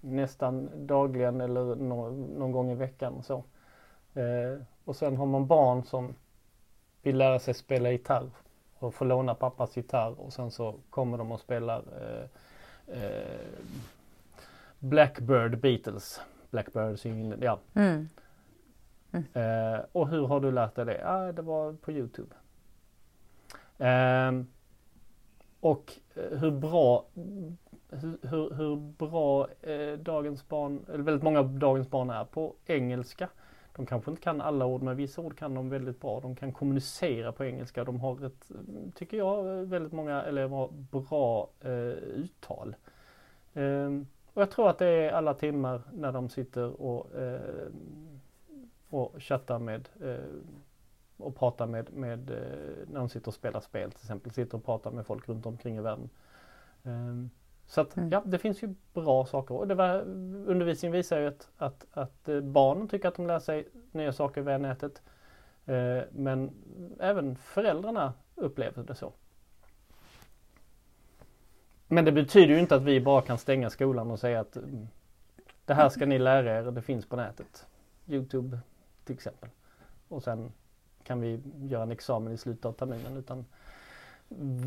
nästan 0.01 0.69
dagligen 0.87 1.41
eller 1.41 1.75
no 1.75 2.09
någon 2.39 2.51
gång 2.51 2.71
i 2.71 2.75
veckan. 2.75 3.23
Så. 3.23 3.43
Eh, 4.13 4.61
och 4.85 4.95
sen 4.95 5.17
har 5.17 5.25
man 5.25 5.47
barn 5.47 5.83
som 5.83 6.15
vill 7.01 7.17
lära 7.17 7.39
sig 7.39 7.53
spela 7.53 7.91
gitarr 7.91 8.29
och 8.79 8.93
får 8.93 9.05
låna 9.05 9.35
pappas 9.35 9.77
gitarr 9.77 10.19
och 10.19 10.33
sen 10.33 10.51
så 10.51 10.75
kommer 10.89 11.17
de 11.17 11.31
och 11.31 11.39
spelar 11.39 11.83
eh, 12.01 13.01
eh 13.01 13.47
Blackbird 14.79 15.59
Beatles. 15.59 16.21
Blackbird 16.49 16.99
singing, 16.99 17.33
ja. 17.41 17.59
Mm. 17.73 18.09
Mm. 19.11 19.25
Eh, 19.33 19.79
och 19.91 20.09
hur 20.09 20.27
har 20.27 20.39
du 20.39 20.51
lärt 20.51 20.75
dig 20.75 20.85
det? 20.85 21.07
Ah, 21.07 21.31
det 21.31 21.41
var 21.41 21.73
på 21.73 21.91
Youtube. 21.91 22.35
Um, 23.77 24.47
och 25.67 25.93
eh, 26.15 26.37
hur 26.37 26.51
bra 26.51 27.05
hur, 28.21 28.55
hur 28.55 28.75
bra 28.75 29.47
eh, 29.61 29.99
dagens 29.99 30.47
barn, 30.47 30.85
eller 30.87 31.03
väldigt 31.03 31.23
många 31.23 31.39
av 31.39 31.59
dagens 31.59 31.89
barn 31.89 32.09
är 32.09 32.25
på 32.25 32.55
engelska. 32.65 33.29
De 33.75 33.85
kanske 33.85 34.11
inte 34.11 34.23
kan 34.23 34.41
alla 34.41 34.65
ord 34.65 34.81
men 34.81 34.97
vissa 34.97 35.21
ord 35.21 35.37
kan 35.37 35.53
de 35.53 35.69
väldigt 35.69 36.01
bra. 36.01 36.19
De 36.19 36.35
kan 36.35 36.53
kommunicera 36.53 37.31
på 37.31 37.45
engelska. 37.45 37.83
De 37.83 37.99
har 37.99 38.25
ett, 38.25 38.51
tycker 38.95 39.17
jag, 39.17 39.43
väldigt 39.65 39.93
många 39.93 40.23
elever 40.23 40.57
har 40.57 40.69
bra 40.91 41.49
eh, 41.61 41.71
uttal. 41.71 42.75
Eh, 43.53 43.89
och 44.33 44.41
jag 44.41 44.51
tror 44.51 44.69
att 44.69 44.77
det 44.77 44.87
är 44.87 45.11
alla 45.11 45.33
timmar 45.33 45.81
när 45.93 46.11
de 46.11 46.29
sitter 46.29 46.81
och, 46.81 47.15
eh, 47.15 47.67
och 48.89 49.15
chattar 49.19 49.59
med 49.59 49.89
eh, 50.01 50.15
och 51.17 51.35
prata 51.35 51.65
med, 51.65 51.93
med 51.93 52.29
eh, 52.29 52.87
när 52.87 52.99
de 52.99 53.09
sitter 53.09 53.27
och 53.27 53.33
spelar 53.33 53.59
spel 53.59 53.91
till 53.91 54.01
exempel, 54.01 54.31
sitter 54.31 54.57
och 54.57 54.65
pratar 54.65 54.91
med 54.91 55.05
folk 55.05 55.29
runt 55.29 55.45
omkring 55.45 55.77
i 55.77 55.81
världen. 55.81 56.09
Um, 56.83 57.29
så 57.67 57.81
att 57.81 57.97
mm. 57.97 58.09
ja, 58.09 58.21
det 58.25 58.37
finns 58.37 58.63
ju 58.63 58.75
bra 58.93 59.25
saker 59.25 59.55
och 59.55 59.67
det 59.67 59.75
var, 59.75 59.99
undervisningen 60.45 60.93
visar 60.93 61.19
ju 61.19 61.27
att, 61.27 61.49
att, 61.57 61.85
att 61.91 62.29
eh, 62.29 62.41
barnen 62.41 62.87
tycker 62.87 63.07
att 63.07 63.15
de 63.15 63.27
lär 63.27 63.39
sig 63.39 63.67
nya 63.91 64.13
saker 64.13 64.41
via 64.41 64.57
nätet. 64.57 65.01
Uh, 65.69 66.01
men 66.11 66.51
även 66.99 67.35
föräldrarna 67.35 68.13
upplever 68.35 68.83
det 68.83 68.95
så. 68.95 69.13
Men 71.87 72.05
det 72.05 72.11
betyder 72.11 72.53
ju 72.53 72.59
inte 72.59 72.75
att 72.75 72.83
vi 72.83 73.01
bara 73.01 73.21
kan 73.21 73.37
stänga 73.37 73.69
skolan 73.69 74.11
och 74.11 74.19
säga 74.19 74.39
att 74.39 74.55
mm, 74.55 74.87
det 75.65 75.73
här 75.73 75.89
ska 75.89 76.05
ni 76.05 76.19
lära 76.19 76.59
er, 76.59 76.71
det 76.71 76.81
finns 76.81 77.05
på 77.05 77.15
nätet. 77.15 77.67
Youtube 78.07 78.59
till 79.03 79.15
exempel. 79.15 79.49
Och 80.07 80.23
sen 80.23 80.51
kan 81.07 81.21
vi 81.21 81.41
göra 81.61 81.83
en 81.83 81.91
examen 81.91 82.33
i 82.33 82.37
slutet 82.37 82.65
av 82.65 82.71
terminen 82.71 83.17
utan 83.17 83.45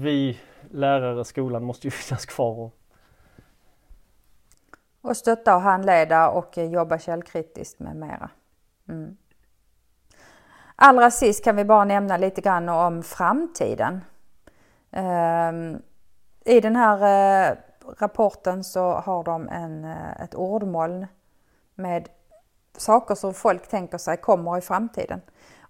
vi 0.00 0.40
lärare, 0.70 1.24
skolan 1.24 1.64
måste 1.64 1.86
ju 1.86 1.90
finnas 1.90 2.26
kvar. 2.26 2.58
Och, 2.58 2.74
och 5.00 5.16
stötta 5.16 5.56
och 5.56 5.62
handleda 5.62 6.30
och 6.30 6.58
eh, 6.58 6.64
jobba 6.64 6.98
källkritiskt 6.98 7.80
med 7.80 7.96
mera. 7.96 8.30
Mm. 8.88 9.16
Allra 10.76 11.10
sist 11.10 11.44
kan 11.44 11.56
vi 11.56 11.64
bara 11.64 11.84
nämna 11.84 12.16
lite 12.16 12.40
grann 12.40 12.68
om 12.68 13.02
framtiden. 13.02 14.00
Ehm, 14.90 15.82
I 16.44 16.60
den 16.60 16.76
här 16.76 16.96
eh, 17.50 17.56
rapporten 17.98 18.64
så 18.64 18.92
har 18.92 19.24
de 19.24 19.48
en, 19.48 19.84
eh, 19.84 20.22
ett 20.22 20.34
ordmoln 20.34 21.06
med 21.74 22.08
saker 22.76 23.14
som 23.14 23.34
folk 23.34 23.68
tänker 23.68 23.98
sig 23.98 24.16
kommer 24.16 24.58
i 24.58 24.60
framtiden. 24.60 25.20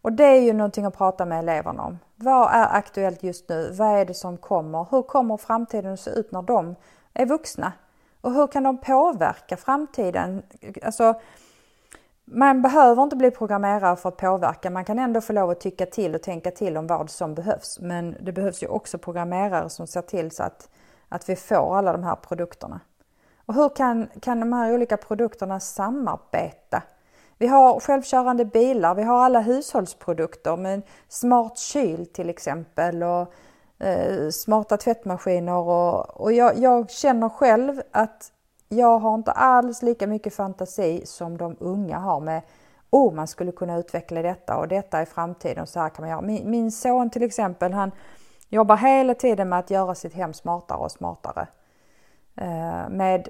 Och 0.02 0.12
det 0.12 0.24
är 0.24 0.40
ju 0.40 0.52
någonting 0.52 0.84
att 0.84 0.96
prata 0.96 1.24
med 1.24 1.38
eleverna 1.38 1.82
om. 1.82 1.98
Vad 2.16 2.52
är 2.52 2.76
aktuellt 2.76 3.22
just 3.22 3.48
nu? 3.48 3.70
Vad 3.72 3.88
är 3.88 4.04
det 4.04 4.14
som 4.14 4.36
kommer? 4.36 4.86
Hur 4.90 5.02
kommer 5.02 5.36
framtiden 5.36 5.92
att 5.92 6.00
se 6.00 6.10
ut 6.10 6.32
när 6.32 6.42
de 6.42 6.74
är 7.14 7.26
vuxna? 7.26 7.72
Och 8.20 8.32
hur 8.32 8.46
kan 8.46 8.62
de 8.62 8.78
påverka 8.78 9.56
framtiden? 9.56 10.42
Alltså, 10.82 11.14
man 12.24 12.62
behöver 12.62 13.02
inte 13.02 13.16
bli 13.16 13.30
programmerare 13.30 13.96
för 13.96 14.08
att 14.08 14.16
påverka. 14.16 14.70
Man 14.70 14.84
kan 14.84 14.98
ändå 14.98 15.20
få 15.20 15.32
lov 15.32 15.50
att 15.50 15.60
tycka 15.60 15.86
till 15.86 16.14
och 16.14 16.22
tänka 16.22 16.50
till 16.50 16.76
om 16.76 16.86
vad 16.86 17.10
som 17.10 17.34
behövs. 17.34 17.78
Men 17.80 18.16
det 18.20 18.32
behövs 18.32 18.62
ju 18.62 18.66
också 18.66 18.98
programmerare 18.98 19.70
som 19.70 19.86
ser 19.86 20.02
till 20.02 20.30
så 20.30 20.42
att, 20.42 20.68
att 21.08 21.28
vi 21.28 21.36
får 21.36 21.76
alla 21.78 21.92
de 21.92 22.04
här 22.04 22.16
produkterna. 22.16 22.80
Och 23.46 23.54
hur 23.54 23.68
kan, 23.68 24.08
kan 24.20 24.40
de 24.40 24.52
här 24.52 24.74
olika 24.74 24.96
produkterna 24.96 25.60
samarbeta? 25.60 26.82
Vi 27.40 27.46
har 27.46 27.80
självkörande 27.80 28.44
bilar, 28.44 28.94
vi 28.94 29.02
har 29.02 29.24
alla 29.24 29.40
hushållsprodukter 29.40 30.56
med 30.56 30.82
smart 31.08 31.58
kyl 31.58 32.06
till 32.06 32.30
exempel 32.30 33.02
och 33.02 33.32
eh, 33.84 34.30
smarta 34.30 34.76
tvättmaskiner 34.76 35.56
och, 35.56 36.20
och 36.20 36.32
jag, 36.32 36.58
jag, 36.58 36.90
känner 36.90 37.28
själv 37.28 37.82
att 37.90 38.32
jag 38.68 38.98
har 38.98 39.14
inte 39.14 39.32
alls 39.32 39.82
lika 39.82 40.06
mycket 40.06 40.34
fantasi 40.34 41.06
som 41.06 41.38
de 41.38 41.56
unga 41.60 41.98
har 41.98 42.20
med 42.20 42.42
oh, 42.90 43.14
man 43.14 43.26
skulle 43.26 43.52
kunna 43.52 43.78
utveckla 43.78 44.22
detta 44.22 44.56
och 44.56 44.68
detta 44.68 45.02
i 45.02 45.06
framtiden 45.06 45.66
så 45.66 45.80
här 45.80 45.88
kan 45.88 46.02
man 46.02 46.10
göra. 46.10 46.20
Min, 46.20 46.50
min 46.50 46.72
son 46.72 47.10
till 47.10 47.22
exempel, 47.22 47.72
han 47.72 47.90
jobbar 48.48 48.76
hela 48.76 49.14
tiden 49.14 49.48
med 49.48 49.58
att 49.58 49.70
göra 49.70 49.94
sitt 49.94 50.14
hem 50.14 50.32
smartare 50.32 50.78
och 50.78 50.92
smartare. 50.92 51.46
Eh, 52.36 52.88
med 52.88 53.28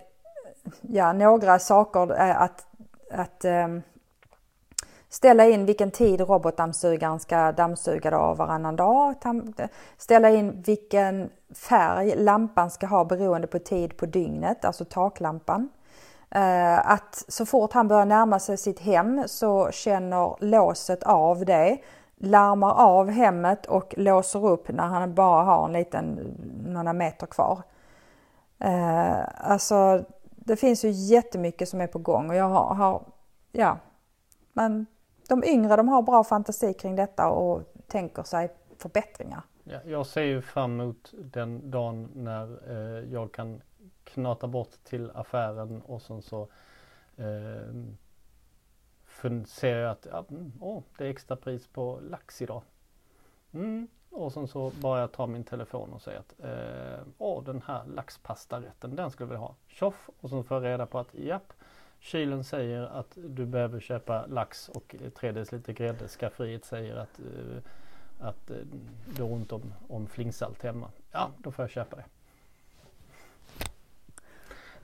ja, 0.81 1.13
några 1.13 1.59
saker 1.59 2.21
eh, 2.21 2.43
att, 2.43 2.67
att 3.11 3.45
eh, 3.45 3.69
ställa 5.11 5.47
in 5.47 5.67
vilken 5.67 5.91
tid 5.91 6.21
robotdammsugaren 6.21 7.21
ska 7.21 7.53
dammsuga 7.53 8.11
då 8.11 8.35
varannan 8.35 8.77
dag. 8.77 9.15
Ställa 9.97 10.31
in 10.31 10.63
vilken 10.63 11.31
färg 11.55 12.15
lampan 12.17 12.71
ska 12.71 12.87
ha 12.87 13.05
beroende 13.05 13.47
på 13.47 13.59
tid 13.59 13.97
på 13.97 14.07
dygnet, 14.07 14.65
alltså 14.65 14.85
taklampan. 14.85 15.69
Eh, 16.31 16.91
att 16.91 17.25
så 17.29 17.47
fort 17.47 17.73
han 17.73 17.89
börjar 17.89 18.05
närma 18.05 18.39
sig 18.39 18.57
sitt 18.57 18.81
hem 18.81 19.23
så 19.27 19.71
känner 19.71 20.37
låset 20.41 21.03
av 21.03 21.45
det, 21.45 21.79
larmar 22.17 22.73
av 22.73 23.11
hemmet 23.11 23.67
och 23.67 23.95
låser 23.97 24.47
upp 24.47 24.69
när 24.69 24.87
han 24.87 25.15
bara 25.15 25.43
har 25.43 25.65
en 25.65 25.73
liten, 25.73 26.37
några 26.67 26.93
meter 26.93 27.27
kvar. 27.27 27.63
Eh, 28.59 29.51
alltså 29.51 30.05
det 30.31 30.57
finns 30.57 30.85
ju 30.85 30.91
jättemycket 30.91 31.69
som 31.69 31.81
är 31.81 31.87
på 31.87 31.99
gång 31.99 32.31
och 32.31 32.37
jag 32.37 32.49
har, 32.49 32.75
har 32.75 33.03
ja, 33.53 33.79
men 34.53 34.87
de 35.31 35.45
yngre 35.45 35.77
de 35.77 35.89
har 35.89 36.03
bra 36.03 36.25
fantasi 36.25 36.75
kring 36.75 36.97
detta 36.97 37.29
och 37.29 37.63
tänker 37.87 38.23
sig 38.23 38.51
förbättringar. 38.79 39.43
Ja, 39.65 39.79
jag 39.85 40.07
ser 40.07 40.23
ju 40.23 40.43
fram 40.43 40.81
emot 40.81 41.15
den 41.19 41.71
dagen 41.71 42.11
när 42.15 42.71
eh, 42.71 43.13
jag 43.13 43.33
kan 43.33 43.63
knata 44.05 44.47
bort 44.47 44.85
till 44.85 45.11
affären 45.15 45.83
och 45.83 46.03
sen 46.03 46.23
så 46.23 46.49
eh, 47.17 47.75
ser 49.47 49.77
jag 49.77 49.91
att 49.91 50.07
ja, 50.11 50.25
mm, 50.31 50.53
åh, 50.61 50.83
det 50.99 51.05
är 51.07 51.11
extra 51.11 51.37
pris 51.37 51.67
på 51.67 52.01
lax 52.03 52.43
idag. 52.43 52.63
Mm. 53.53 53.89
Och 54.11 54.33
sen 54.33 54.49
så 54.49 54.71
bara 54.71 55.01
jag 55.01 55.13
tar 55.13 55.27
min 55.27 55.45
telefon 55.45 55.93
och 55.93 56.03
säger 56.03 56.19
att 56.19 56.35
eh, 56.39 57.07
åh 57.19 57.45
den 57.45 57.63
här 57.67 57.85
laxpastarätten 57.85 58.97
den 58.97 59.11
skulle 59.11 59.31
vi 59.31 59.37
ha. 59.37 59.55
Tjoff! 59.67 60.11
Och 60.21 60.31
så 60.31 60.43
får 60.43 60.57
jag 60.57 60.65
reda 60.65 60.87
på 60.87 60.99
att 60.99 61.15
japp, 61.15 61.53
Kylen 62.01 62.45
säger 62.45 62.83
att 62.83 63.13
du 63.15 63.47
behöver 63.47 63.81
köpa 63.81 64.27
lax 64.27 64.69
och 64.69 64.95
3 65.19 65.33
deciliter 65.33 65.73
grädde. 65.73 66.09
Skafferiet 66.09 66.65
säger 66.65 66.97
att, 66.97 67.21
uh, 67.21 67.57
att 68.21 68.51
uh, 68.51 68.57
du 69.17 69.23
har 69.23 69.33
ont 69.33 69.53
om, 69.53 69.73
om 69.89 70.07
flingsalt 70.07 70.63
hemma. 70.63 70.87
Ja, 71.13 71.31
då 71.39 71.51
får 71.51 71.63
jag 71.63 71.71
köpa 71.71 71.97
det. 71.97 72.05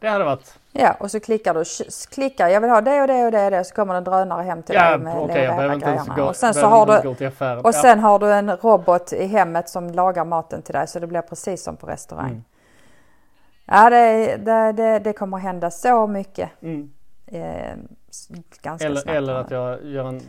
Det 0.01 0.09
hade 0.09 0.25
varit. 0.25 0.59
Ja, 0.73 0.97
och 1.01 1.11
så 1.11 1.21
klickar 1.21 1.55
du, 1.55 1.65
klickar 2.15 2.49
jag 2.49 2.61
vill 2.61 2.71
ha 2.71 2.81
det 2.81 3.01
och 3.01 3.07
det 3.07 3.25
och 3.25 3.31
det 3.31 3.45
och 3.45 3.51
det 3.51 3.65
så 3.65 3.75
kommer 3.75 3.95
en 3.95 4.05
drönare 4.05 4.43
hem 4.43 4.63
till 4.63 4.75
ja, 4.75 4.91
dig 4.91 4.99
med 4.99 5.19
okay, 5.19 5.45
jag 5.45 5.57
behöver 5.57 5.75
inte 5.75 5.87
ens 5.87 6.09
gå, 6.09 6.23
och 6.23 6.37
sen 6.37 6.55
så 6.55 6.67
har 6.67 6.87
du, 6.87 7.59
Och 7.69 7.75
sen 7.75 7.99
har 7.99 8.19
du 8.19 8.33
en 8.33 8.57
robot 8.57 9.13
i 9.13 9.27
hemmet 9.27 9.69
som 9.69 9.91
lagar 9.91 10.25
maten 10.25 10.63
till 10.63 10.75
dig 10.75 10.87
så 10.87 10.99
det 10.99 11.07
blir 11.07 11.21
precis 11.21 11.63
som 11.63 11.77
på 11.77 11.87
restaurang. 11.87 12.31
Mm. 12.31 12.45
Ja, 13.65 13.91
det, 13.91 14.37
det, 14.37 14.73
det, 14.73 14.99
det 14.99 15.13
kommer 15.13 15.39
hända 15.39 15.71
så 15.71 16.07
mycket. 16.07 16.51
Mm 16.63 16.93
eh, 17.27 17.77
ganska 18.63 18.87
eller, 18.87 19.01
snabbt. 19.01 19.17
Eller 19.17 19.35
att 19.35 19.51
jag 19.51 19.87
gör 19.87 20.09
en 20.09 20.21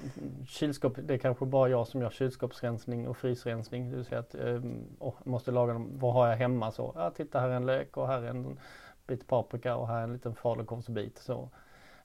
kylskåp, 0.47 0.97
det 1.03 1.13
är 1.13 1.17
kanske 1.17 1.45
bara 1.45 1.69
jag 1.69 1.88
som 1.88 2.01
gör 2.01 2.10
kylskåpsrensning 2.10 3.07
och 3.07 3.17
frysrensning. 3.17 3.89
Det 3.89 3.95
vill 3.95 4.05
säga 4.05 4.19
att 4.19 4.36
eh, 4.36 4.62
oh, 4.99 5.13
måste 5.23 5.51
laga 5.51 5.73
dem, 5.73 5.89
vad 5.99 6.13
har 6.13 6.27
jag 6.27 6.36
hemma? 6.36 6.71
Så, 6.71 6.93
ja, 6.95 7.10
titta 7.10 7.39
här 7.39 7.49
är 7.49 7.55
en 7.55 7.65
lök 7.65 7.97
och 7.97 8.07
här 8.07 8.21
är 8.21 8.29
en 8.29 8.60
bit 9.07 9.27
paprika 9.27 9.75
och 9.75 9.88
här 9.88 9.99
är 9.99 10.03
en 10.03 10.13
liten 10.13 10.36
falukorvsbit. 10.36 11.17
Så, 11.17 11.49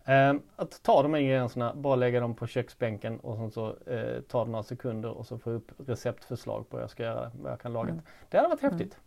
eh, 0.04 0.34
att 0.56 0.82
ta 0.82 1.02
de 1.02 1.16
ingredienserna, 1.16 1.74
bara 1.74 1.96
lägga 1.96 2.20
dem 2.20 2.34
på 2.34 2.46
köksbänken 2.46 3.20
och 3.20 3.36
sen 3.36 3.50
så 3.50 3.68
eh, 3.86 4.20
tar 4.20 4.44
det 4.44 4.50
några 4.50 4.62
sekunder 4.62 5.10
och 5.10 5.26
så 5.26 5.38
få 5.38 5.50
upp 5.50 5.72
receptförslag 5.86 6.68
på 6.68 6.76
vad 6.76 6.82
jag 6.82 6.90
ska 6.90 7.02
göra, 7.02 7.30
vad 7.42 7.52
jag 7.52 7.60
kan 7.60 7.72
laga. 7.72 7.90
Mm. 7.90 8.02
Det 8.28 8.36
hade 8.36 8.48
varit 8.48 8.62
häftigt. 8.62 8.96
Mm. 8.96 9.06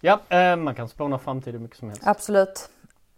Ja, 0.00 0.20
eh, 0.28 0.56
man 0.56 0.74
kan 0.74 0.88
spåna 0.88 1.18
framtid 1.18 1.54
hur 1.54 1.60
mycket 1.60 1.76
som 1.76 1.88
helst. 1.88 2.06
Absolut. 2.06 2.70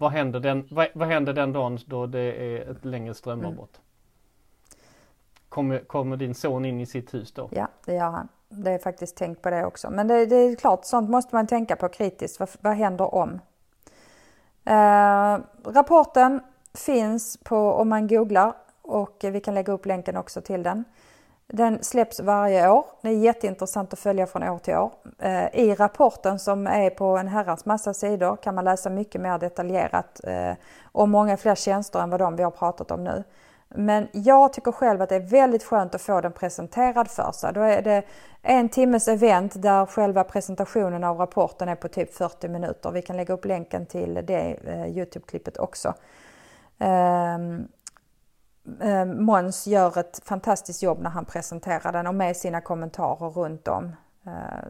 Vad 0.03 0.13
händer 0.13 0.41
den, 0.41 0.69
vad, 0.71 0.87
vad 0.95 1.09
händer 1.09 1.33
den 1.33 1.53
dagen 1.53 1.79
då 1.87 2.07
det 2.07 2.21
är 2.21 2.71
ett 2.71 2.85
längre 2.85 3.15
strömavbrott? 3.15 3.81
Mm. 3.81 4.83
Kommer, 5.49 5.79
kommer 5.79 6.17
din 6.17 6.35
son 6.35 6.65
in 6.65 6.81
i 6.81 6.87
sitt 6.87 7.15
hus 7.15 7.33
då? 7.33 7.49
Ja, 7.53 7.69
det 7.85 7.95
gör 7.95 8.11
han. 8.11 8.29
Det 8.49 8.71
är 8.71 8.79
faktiskt 8.79 9.17
tänkt 9.17 9.43
på 9.43 9.51
det 9.51 9.65
också. 9.65 9.91
Men 9.91 10.09
det, 10.09 10.27
det 10.27 10.37
är 10.37 10.57
klart, 10.57 10.85
sånt 10.85 11.11
måste 11.11 11.35
man 11.35 11.47
tänka 11.47 11.77
på 11.77 11.89
kritiskt. 11.89 12.41
Vad, 12.41 12.49
vad 12.61 12.73
händer 12.73 13.15
om? 13.15 13.41
Eh, 14.65 15.39
rapporten 15.65 16.41
finns 16.75 17.37
på 17.37 17.57
om 17.57 17.89
man 17.89 18.09
googlar 18.09 18.53
och 18.83 19.17
vi 19.23 19.41
kan 19.41 19.55
lägga 19.55 19.73
upp 19.73 19.87
länken 19.87 20.17
också 20.17 20.41
till 20.41 20.63
den. 20.63 20.85
Den 21.55 21.85
släpps 21.85 22.21
varje 22.21 22.71
år. 22.71 22.85
Det 23.01 23.09
är 23.09 23.13
jätteintressant 23.13 23.93
att 23.93 23.99
följa 23.99 24.27
från 24.27 24.43
år 24.43 24.59
till 24.59 24.75
år. 24.75 24.93
Eh, 25.19 25.55
I 25.55 25.75
rapporten 25.75 26.39
som 26.39 26.67
är 26.67 26.91
på 26.91 27.05
en 27.05 27.29
herrans 27.29 27.65
massa 27.65 27.95
sidor 27.95 28.37
kan 28.37 28.55
man 28.55 28.65
läsa 28.65 28.91
mycket 28.91 29.21
mer 29.21 29.39
detaljerat 29.39 30.21
eh, 30.25 30.53
och 30.93 31.09
många 31.09 31.37
fler 31.37 31.55
tjänster 31.55 32.01
än 32.01 32.11
vad 32.11 32.21
de 32.21 32.37
vi 32.37 32.43
har 32.43 32.51
pratat 32.51 32.91
om 32.91 33.05
nu. 33.05 33.25
Men 33.69 34.09
jag 34.13 34.53
tycker 34.53 34.73
själv 34.73 35.03
att 35.03 35.09
det 35.09 35.17
är 35.17 35.21
väldigt 35.31 35.65
skönt 35.65 35.95
att 35.95 36.03
få 36.03 36.21
den 36.21 36.33
presenterad 36.33 37.11
för 37.11 37.33
sig. 37.33 37.53
Då 37.53 37.61
är 37.61 37.83
det 37.83 38.03
en 38.43 38.69
timmes 38.69 39.09
event 39.09 39.63
där 39.63 39.87
själva 39.87 40.25
presentationen 40.25 41.05
av 41.05 41.19
rapporten 41.19 41.69
är 41.69 41.75
på 41.75 41.89
typ 41.89 42.15
40 42.15 42.49
minuter. 42.49 42.91
Vi 42.91 43.03
kan 43.03 43.17
lägga 43.17 43.35
upp 43.35 43.45
länken 43.45 43.87
till 43.87 44.15
det 44.15 44.57
eh, 44.67 44.87
Youtube-klippet 44.87 45.59
också. 45.59 45.95
Ehm, 46.79 47.69
Eh, 48.81 49.05
Måns 49.05 49.67
gör 49.67 49.99
ett 49.99 50.21
fantastiskt 50.25 50.83
jobb 50.83 51.01
när 51.01 51.11
han 51.11 51.25
presenterar 51.25 51.93
den 51.93 52.07
och 52.07 52.15
med 52.15 52.37
sina 52.37 52.61
kommentarer 52.61 53.31
runt 53.31 53.69
om 53.69 53.97
eh, 54.27 54.69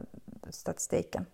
statistiken. 0.49 1.25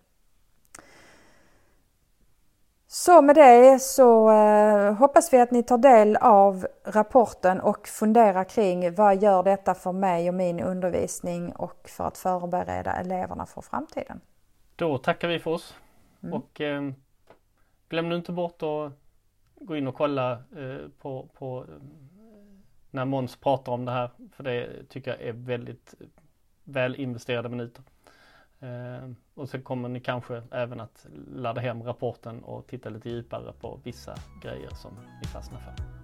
Så 2.86 3.22
med 3.22 3.36
det 3.36 3.78
så 3.78 4.30
eh, 4.30 4.94
hoppas 4.94 5.32
vi 5.32 5.40
att 5.40 5.50
ni 5.50 5.62
tar 5.62 5.78
del 5.78 6.16
av 6.16 6.66
rapporten 6.84 7.60
och 7.60 7.88
funderar 7.88 8.44
kring 8.44 8.94
vad 8.94 9.22
gör 9.22 9.42
detta 9.42 9.74
för 9.74 9.92
mig 9.92 10.28
och 10.28 10.34
min 10.34 10.60
undervisning 10.60 11.52
och 11.52 11.88
för 11.88 12.04
att 12.04 12.18
förbereda 12.18 12.92
eleverna 12.92 13.46
för 13.46 13.60
framtiden. 13.60 14.20
Då 14.76 14.98
tackar 14.98 15.28
vi 15.28 15.38
för 15.38 15.50
oss 15.50 15.74
mm. 16.22 16.34
och 16.34 16.60
eh, 16.60 16.90
glöm 17.88 18.08
nu 18.08 18.16
inte 18.16 18.32
bort 18.32 18.62
att 18.62 18.92
gå 19.60 19.76
in 19.76 19.88
och 19.88 19.94
kolla 19.94 20.32
eh, 20.32 20.88
på, 20.98 21.28
på 21.34 21.66
när 22.90 23.04
Måns 23.04 23.36
pratar 23.36 23.72
om 23.72 23.84
det 23.84 23.92
här. 23.92 24.10
För 24.32 24.44
det 24.44 24.88
tycker 24.88 25.10
jag 25.10 25.20
är 25.20 25.32
väldigt 25.32 25.94
väl 26.64 26.94
investerade 26.94 27.48
minuter. 27.48 27.84
Eh, 28.60 29.10
och 29.34 29.48
så 29.48 29.60
kommer 29.60 29.88
ni 29.88 30.00
kanske 30.00 30.42
även 30.50 30.80
att 30.80 31.06
ladda 31.34 31.60
hem 31.60 31.82
rapporten 31.82 32.44
och 32.44 32.66
titta 32.66 32.88
lite 32.88 33.10
djupare 33.10 33.52
på 33.60 33.80
vissa 33.84 34.14
grejer 34.42 34.70
som 34.70 34.90
ni 35.22 35.28
fastnar 35.28 35.60
för. 35.60 35.99